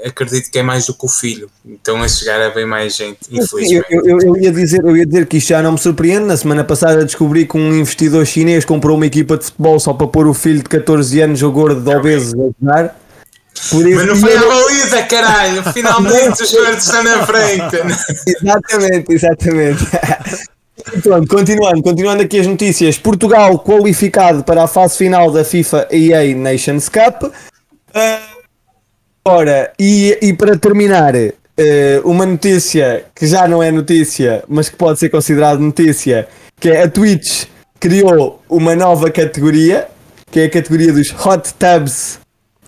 [0.05, 1.49] acredito que é mais do que o filho.
[1.65, 3.85] Então a chegar a bem mais gente, infelizmente.
[3.89, 6.25] eu, eu- eu ia dizer, eu ia dizer que isto já não me surpreende.
[6.25, 10.07] Na semana passada descobri que um investidor chinês comprou uma equipa de futebol só para
[10.07, 12.95] pôr o filho de 14 anos, o gordo de obeso, a jogar.
[13.69, 15.63] Por isso, Mas não foi a baliza, caralho!
[15.73, 17.75] Finalmente os verdes estão na frente!
[18.27, 19.83] Exatamente, exatamente.
[21.03, 22.97] Pronto, continuando, continuando aqui as notícias.
[22.97, 27.31] Portugal qualificado para a fase final da FIFA EA Nations Cup.
[27.93, 28.19] Ah,
[29.23, 34.75] Ora, e, e para terminar, eh, uma notícia que já não é notícia, mas que
[34.75, 36.27] pode ser considerada notícia,
[36.59, 37.45] que é a Twitch
[37.79, 39.87] criou uma nova categoria,
[40.31, 42.19] que é a categoria dos hot tubs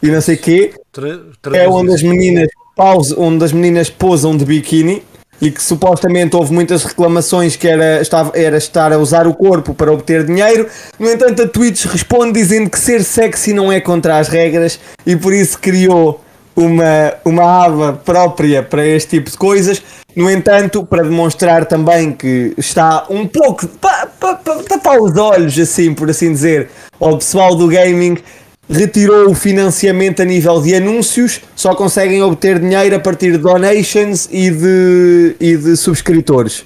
[0.01, 4.45] e não sei quê, Tra- é onde as meninas pausam, onde as meninas posam de
[4.45, 5.01] biquíni
[5.41, 9.73] e que supostamente houve muitas reclamações que era, estava, era estar a usar o corpo
[9.73, 10.67] para obter dinheiro.
[10.97, 15.15] No entanto, a Twitch responde dizendo que ser sexy não é contra as regras e
[15.15, 16.23] por isso criou
[16.55, 19.81] uma, uma aba própria para este tipo de coisas.
[20.15, 25.57] No entanto, para demonstrar também que está um pouco para pa, pa, tapar os olhos,
[25.57, 26.69] assim por assim dizer,
[26.99, 28.17] ao pessoal do gaming,
[28.69, 34.27] retirou o financiamento a nível de anúncios, só conseguem obter dinheiro a partir de donations
[34.31, 36.65] e de, e de subscritores.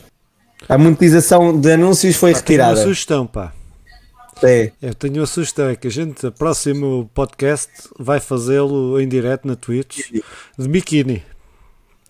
[0.69, 2.87] A monetização de anúncios foi Pá, tenho uma retirada.
[2.87, 3.53] sugestão, pá.
[4.43, 4.71] É.
[4.81, 9.47] Eu tenho uma sugestão, é que a gente, o próximo podcast, vai fazê-lo em direto
[9.47, 10.11] na Twitch,
[10.57, 11.23] de biquíni.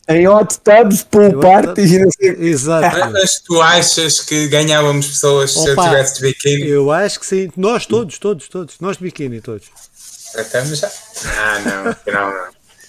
[0.09, 2.97] Em hot tubs, pool parties e não sei Exato.
[3.11, 6.69] Mas tu achas que ganhávamos pessoas se eu Opa, tivesse de biquíni?
[6.69, 7.49] Eu acho que sim.
[7.57, 8.75] Nós todos, todos, todos.
[8.79, 9.65] Nós de biquíni, todos.
[10.35, 10.89] Estamos já?
[11.25, 12.45] Ah, não, afinal não.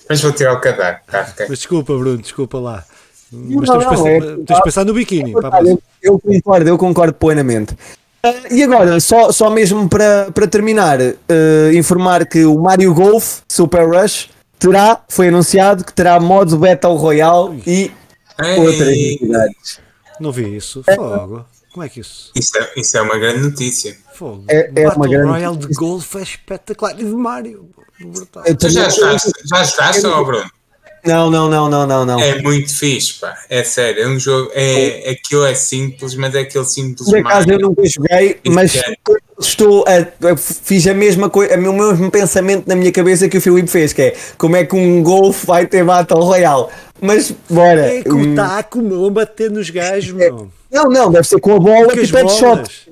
[0.08, 1.00] Mas vou tirar o cadáver.
[1.10, 1.46] Tá, ok.
[1.48, 2.84] Mas desculpa, Bruno, desculpa lá.
[3.32, 5.32] Mas Não, temos, não, pensar, é- temos de pensar no biquíni.
[5.64, 7.76] eu, eu concordo, eu concordo plenamente.
[8.22, 13.40] Ah, e agora, só, só mesmo para, para terminar, ah, informar que o Mario Golf
[13.48, 17.90] Super Rush terá, foi anunciado que terá modo Battle Royale e
[18.58, 19.80] outras Ei, novidades.
[20.20, 20.82] Não vi isso.
[20.84, 21.44] Fogo.
[21.72, 22.32] Como é que isso?
[22.34, 23.96] isso, é, isso é uma grande notícia.
[24.14, 24.44] Fogo.
[24.48, 26.92] É- é Battle uma grande- Royale de golfe é espetacular.
[26.94, 27.70] E de Mario.
[28.00, 28.42] Brutal.
[28.44, 30.50] Tu já jogaste, já jogaste ó, Bruno?
[31.04, 32.20] Não, não, não, não, não, não.
[32.20, 33.36] É muito fixe, pá.
[33.48, 34.02] É sério.
[34.02, 34.50] É um jogo.
[34.54, 38.94] É, aquilo é simples, mas é aquele simples Por acaso eu nunca joguei, mas é.
[39.38, 43.68] estou a, fiz a mesma coisa, o mesmo pensamento na minha cabeça que o Filipe
[43.68, 46.66] fez, que é como é que um golfe vai ter Battle Royale.
[47.00, 47.94] Mas bora.
[47.94, 50.50] É com hum, o taco, meu, a bater nos gajos, meu.
[50.70, 52.88] Não, não, deve ser com a bola e as headshot.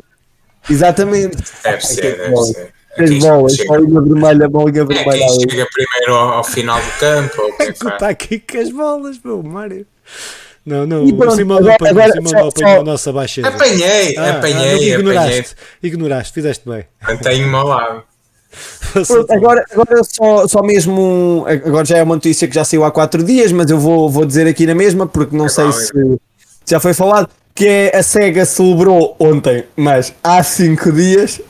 [0.69, 1.37] Exatamente.
[1.63, 2.76] Deve ser, deve ser.
[2.99, 5.13] As Aqui bolas, chega- bolinha vermelha, bolinha É vermelha.
[5.13, 5.41] quem ali.
[5.51, 7.43] chega primeiro ao, ao final do campo.
[7.43, 7.99] Ou É quem com o faz.
[8.01, 9.87] taco e com as bolas, meu, Mario.
[10.65, 12.75] Não, não, E pronto, o Simão não agora- apanhou, agora o Simão só- não apanhou
[12.75, 13.49] só- a nossa baixeza.
[13.49, 14.95] Apanhei, Ah, ah, apanhei, não, apanhei.
[14.95, 16.85] ignoraste, ignoraste, fizeste bem.
[17.23, 18.03] Tenho-me ao lado.
[19.07, 21.45] Pronto, agora, agora só, só mesmo.
[21.67, 24.25] Agora já é uma notícia que já saiu há quatro dias, mas eu vou, vou
[24.25, 25.93] dizer aqui na mesma, porque não É sei bom, se
[26.67, 27.29] já foi falado.
[27.57, 31.41] Que é a SEGA celebrou ontem, mas há cinco dias,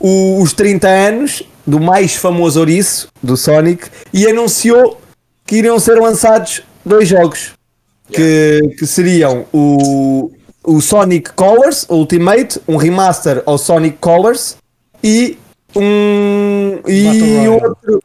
[0.00, 5.00] o- os 30 anos do mais famoso ouriço, do Sonic, e anunciou
[5.46, 7.52] que iriam ser lançados dois jogos.
[8.12, 10.30] Que, que seriam o,
[10.64, 14.56] o Sonic Colors Ultimate, um remaster ao Sonic Colors
[15.02, 15.38] e
[15.74, 18.02] um e outro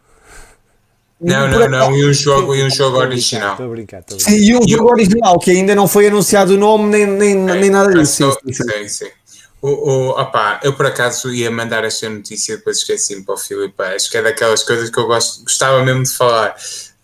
[1.22, 1.96] Não, não, não.
[1.96, 3.52] E um jogo, e um jogo original.
[3.52, 4.32] Estou a brincar, estou a brincar.
[4.32, 7.70] Sim, e um jogo original que ainda não foi anunciado o nome nem, nem, nem
[7.70, 8.24] nada disso.
[8.24, 8.64] Eu, Sim, sim, sim.
[8.70, 9.12] sim, sim.
[9.62, 13.84] O, o, opá, eu por acaso ia mandar esta notícia, depois esqueci-me para o Filipe.
[13.84, 16.56] Acho que é daquelas coisas que eu gosto, gostava mesmo de falar.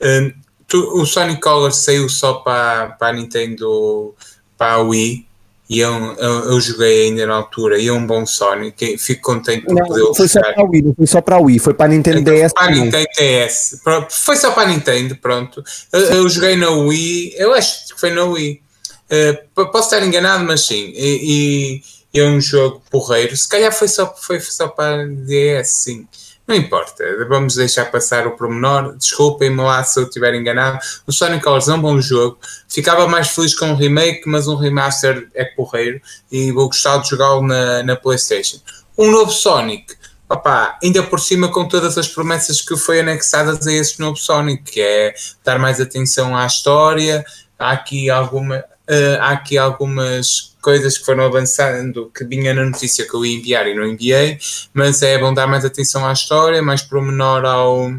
[0.02, 0.34] Hum,
[0.68, 4.16] tu- o Sonic Color saiu só para, para a Nintendo,
[4.58, 5.27] para a Wii,
[5.70, 8.98] e eu, eu, eu joguei ainda na altura, e é um bom Sonic.
[8.98, 11.36] Fico contente por Não, poder não foi só para a Wii, não foi só para
[11.36, 12.54] a Wii, foi para a Nintendo Então, DS.
[12.54, 12.72] para a.
[12.72, 13.82] Nintendo DS.
[14.10, 15.64] Foi só para a Nintendo, pronto.
[15.92, 18.62] Eu, eu joguei na Wii, eu acho que foi na Wii.
[19.10, 20.92] P- posso estar enganado, mas sim.
[20.96, 21.82] E,
[22.14, 23.36] e é um jogo porreiro.
[23.36, 26.08] Se calhar foi só, foi só para a DS, sim.
[26.48, 28.96] Não importa, vamos deixar passar o pormenor.
[28.96, 30.80] Desculpem-me lá se eu estiver enganado.
[31.06, 32.40] O Sonic Colors é um bom jogo.
[32.70, 36.00] Ficava mais feliz com um remake, mas um remaster é porreiro
[36.32, 38.60] e vou gostar de jogá-lo na, na PlayStation.
[38.98, 39.94] Um novo Sonic,
[40.30, 44.72] opá, ainda por cima com todas as promessas que foi anexadas a esse novo Sonic,
[44.72, 47.26] que é dar mais atenção à história.
[47.60, 53.06] Há aqui, alguma, eh, há aqui algumas coisas que foram avançando que vinha na notícia
[53.08, 54.38] que eu ia enviar e não enviei,
[54.74, 57.90] mas é bom dar mais atenção à história, mais promenor ao,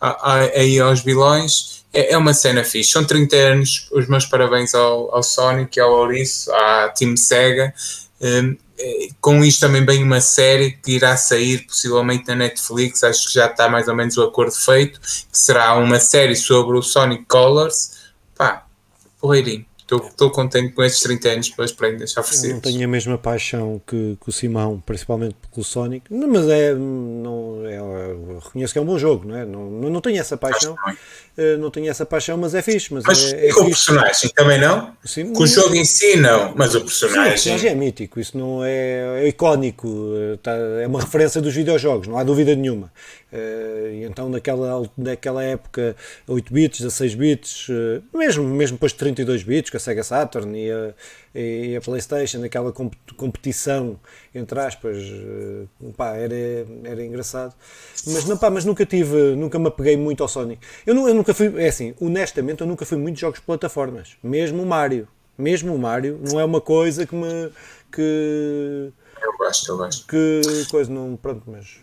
[0.00, 1.80] a- a- aí aos vilões.
[1.92, 2.92] É, é uma cena fixe.
[2.92, 3.88] São 30 anos.
[3.92, 7.74] Os meus parabéns ao, ao Sonic ao Ouriço, à Team Sega.
[8.20, 13.02] Um, eh, com isto também vem uma série que irá sair possivelmente na Netflix.
[13.02, 15.00] Acho que já está mais ou menos o acordo feito.
[15.00, 17.92] Que será uma série sobre o Sonic Colors.
[18.36, 18.66] Pá,
[19.20, 19.66] porreirinho.
[19.98, 22.60] Estou contente com estes 30 anos pelas prendas Eu não oferecidas.
[22.60, 27.62] tenho a mesma paixão que, que o Simão, principalmente pelo Sonic, Não, mas é, não,
[27.66, 27.78] é,
[28.44, 29.44] reconheço que é um bom jogo, não é?
[29.44, 32.92] Não, não, tenho essa paixão, uh, não tenho essa paixão, mas é fixe.
[32.92, 34.94] Mas, mas é, é com o personagem também não?
[35.04, 37.36] Sim, com o jogo em si não, mas o personagem.
[37.36, 39.88] Sim, o personagem é mítico, isso não é, é icónico,
[40.42, 42.92] tá, é uma referência dos videojogos, não há dúvida nenhuma.
[43.32, 45.94] Uh, então naquela, naquela época
[46.26, 50.58] 8 bits, 16 bits, uh, mesmo, mesmo depois de 32 bits, com a Sega Saturn
[50.58, 50.94] e a,
[51.32, 52.72] e a Playstation, aquela
[53.16, 53.98] competição
[54.34, 56.34] entre aspas, uh, pá, era,
[56.84, 57.54] era engraçado.
[58.06, 60.60] Mas, não, pá, mas nunca tive, nunca me apeguei muito ao Sonic.
[60.86, 64.62] Eu, eu nunca fui, é assim, honestamente, eu nunca fui muito jogos de plataformas, mesmo
[64.62, 65.08] o Mario.
[65.36, 67.50] Mesmo o Mario não é uma coisa que me.
[67.90, 68.92] que.
[69.22, 70.06] Eu gosto, eu gosto.
[70.06, 71.16] Que coisa, não.
[71.16, 71.78] Pronto, mas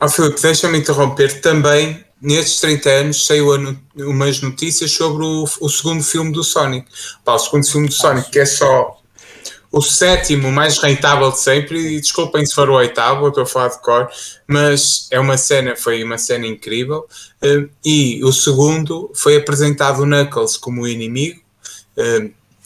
[0.00, 1.40] Oh, Filipe, deixa-me interromper.
[1.40, 3.48] Também, nestes 30 anos, saiu
[3.96, 6.86] umas notícias sobre o, o segundo filme do Sonic.
[7.24, 8.96] Pá, o segundo filme do Sonic, que é só
[9.72, 11.96] o sétimo mais rentável de sempre.
[11.96, 14.08] E desculpem se for o oitavo, eu estou a falar de cor,
[14.46, 17.04] mas é uma cena, foi uma cena incrível.
[17.42, 21.40] Eh, e o segundo foi apresentado o Knuckles como o inimigo.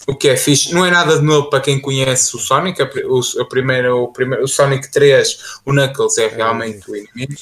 [0.07, 0.75] Eh, o que é fixe.
[0.75, 2.83] Não é nada de novo para quem conhece o Sonic.
[3.05, 7.35] O, o, primeiro, o, primeiro, o Sonic 3, o Knuckles é realmente o inimigo.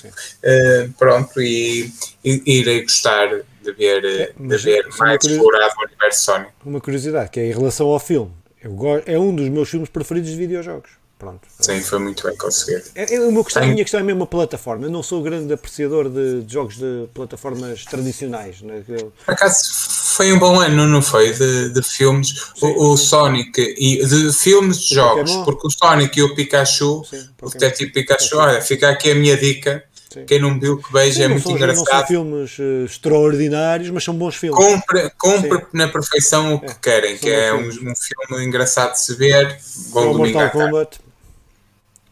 [0.45, 1.93] Uh, pronto, e,
[2.25, 3.29] e, irei gostar
[3.63, 6.51] de ver, é, de ver mais explorado o universo Sonic.
[6.65, 8.33] Uma curiosidade, que é em relação ao filme.
[8.63, 11.00] Eu é um dos meus filmes preferidos de videojogos.
[11.21, 11.47] Pronto.
[11.61, 12.83] Sim, foi muito bem conseguido.
[12.95, 14.87] É, é, o meu questão, a minha questão é mesmo a plataforma.
[14.87, 18.62] Eu não sou grande apreciador de, de jogos de plataformas tradicionais.
[18.62, 18.83] Né?
[18.89, 19.12] Eu...
[19.27, 21.35] Por acaso foi um bom ano, não foi?
[21.35, 22.55] De, de filmes.
[22.62, 27.29] o, o Sonic e de filmes de jogos, porque o Sonic e o Pikachu, Sim,
[27.43, 29.85] o Detetive Pikachu, olha, fica aqui a minha dica.
[30.11, 30.25] Sim.
[30.25, 31.85] Quem não viu que veja é muito são, engraçado.
[31.85, 34.57] Não são filmes uh, extraordinários, mas são bons filmes.
[34.59, 39.01] Compre, compre na perfeição o que é, querem, que é um, um, filme engraçado de
[39.01, 39.61] se ver.
[39.91, 41.10] Bom domingo Mortal Kombat.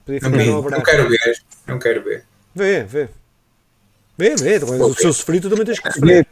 [0.08, 2.24] Podia ficar não, não quero ver, não quero ver.
[2.54, 3.08] Vê, vê.
[4.16, 4.58] Vê, vê.
[4.64, 6.26] O seu sofrido também tens que sofrer.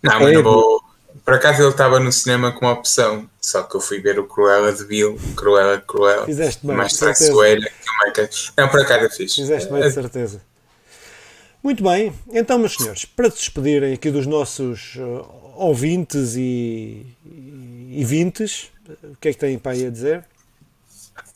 [0.00, 0.80] Não, mas não vou.
[1.24, 4.28] Por acaso ele estava no cinema com uma opção, só que eu fui ver o
[4.28, 7.68] Cruella de Bill, Cruella, Cruella, Fizeste bem, mais traiçoeira
[8.14, 9.34] que uma Não, por acaso eu fiz.
[9.34, 10.40] Fizeste bem, de certeza.
[11.60, 17.96] Muito bem, então, meus senhores, para se despedirem aqui dos nossos uh, ouvintes e, e,
[17.98, 18.70] e vintes,
[19.02, 20.24] o que é que têm para aí a dizer?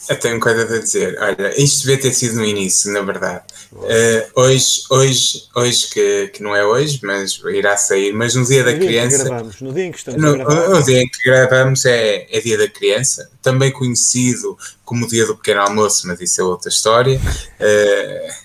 [0.08, 1.16] Eu tenho coisas a dizer.
[1.18, 3.42] Olha, isto devia ter sido no início, na verdade.
[3.72, 8.60] Uh, hoje, hoje, hoje que, que não é hoje, mas irá sair, mas no dia
[8.60, 9.24] no da dia criança.
[9.24, 12.58] Gravamos, no dia em que estamos no, no dia em que gravamos é, é dia
[12.58, 17.18] da criança, também conhecido como dia do pequeno almoço, mas isso é outra história.
[17.18, 18.44] Uh,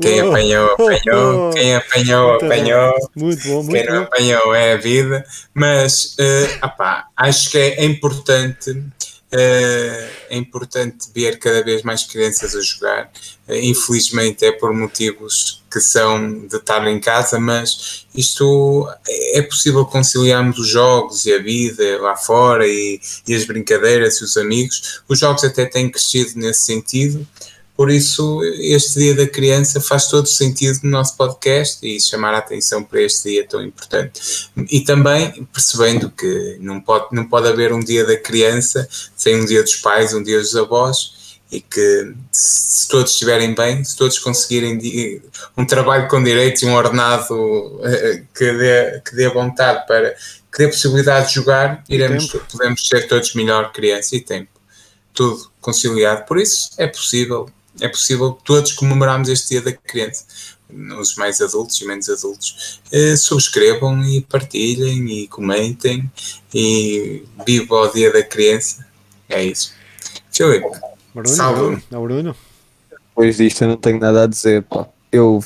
[0.00, 1.50] quem apanhou, apanhou.
[1.50, 2.92] Quem apanhou, muito apanhou.
[2.92, 3.24] Bom.
[3.24, 5.24] Muito bom, muito Quem não apanhou é a vida.
[5.52, 8.82] Mas, uh, opá, acho que é importante
[9.38, 13.10] é importante ver cada vez mais crianças a jogar.
[13.48, 20.58] Infelizmente é por motivos que são de estar em casa, mas isto é possível conciliarmos
[20.58, 25.02] os jogos e a vida lá fora e, e as brincadeiras e os amigos.
[25.08, 27.26] Os jogos até têm crescido nesse sentido
[27.76, 32.38] por isso, este Dia da Criança faz todo sentido no nosso podcast e chamar a
[32.38, 34.48] atenção para este dia tão importante.
[34.70, 39.44] E também percebendo que não pode, não pode haver um Dia da Criança sem um
[39.44, 44.18] Dia dos Pais, um Dia dos Avós, e que se todos estiverem bem, se todos
[44.18, 45.22] conseguirem
[45.56, 50.16] um trabalho com direitos e um ordenado eh, que dê, que dê vontade para
[50.50, 54.48] que dê possibilidade de jogar, iremos, podemos ser todos melhor criança e tempo.
[55.12, 56.24] Tudo conciliado.
[56.24, 57.46] Por isso, é possível
[57.80, 60.24] é possível todos comemorarmos este dia da criança.
[60.98, 66.10] Os mais adultos e menos adultos eh, subscrevam e partilhem e comentem
[66.52, 68.84] e viva o dia da criança.
[69.28, 69.72] É isso.
[70.32, 70.66] Filipe,
[71.14, 71.82] Bruno, salve.
[71.90, 72.36] Bruno.
[72.90, 74.62] Depois disto eu não tenho nada a dizer.
[74.64, 74.88] Pá.
[75.12, 75.42] Eu.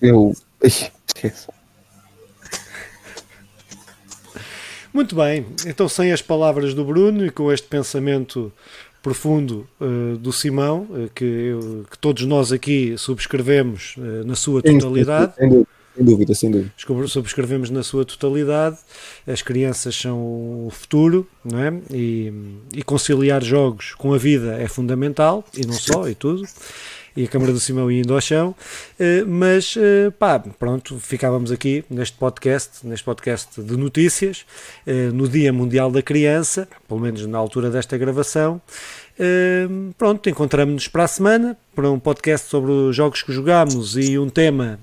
[0.00, 0.34] Eu.
[0.60, 1.52] Esqueço.
[4.92, 8.52] Muito bem, então sem as palavras do Bruno e com este pensamento
[9.02, 14.62] profundo uh, do Simão, uh, que, eu, que, todos nós aqui subscrevemos uh, na sua
[14.62, 15.34] totalidade.
[15.36, 17.08] Sem dúvida, sem dúvida, sem dúvida.
[17.08, 18.78] Subscrevemos na sua totalidade.
[19.26, 20.18] As crianças são
[20.66, 21.72] o futuro, não é?
[21.90, 22.32] E,
[22.74, 26.44] e conciliar jogos com a vida é fundamental, e não só, e tudo
[27.16, 28.54] e a Câmara do Simão indo ao chão,
[28.98, 34.44] eh, mas eh, pá, pronto, ficávamos aqui neste podcast, neste podcast de notícias,
[34.86, 38.60] eh, no Dia Mundial da Criança, pelo menos na altura desta gravação.
[39.96, 44.28] Pronto, encontramos-nos para a semana para um podcast sobre os jogos que jogamos e um
[44.28, 44.80] tema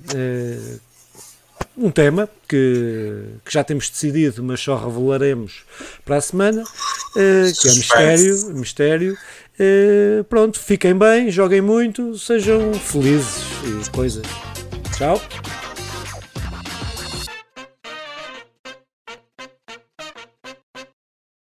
[1.80, 5.64] um tema que, que já temos decidido, mas só revelaremos
[6.06, 8.46] para a semana, uh, que é mistério.
[8.54, 9.18] mistério.
[9.60, 14.26] Uh, pronto, fiquem bem, joguem muito, sejam felizes e coisas.
[14.98, 15.22] Tchau.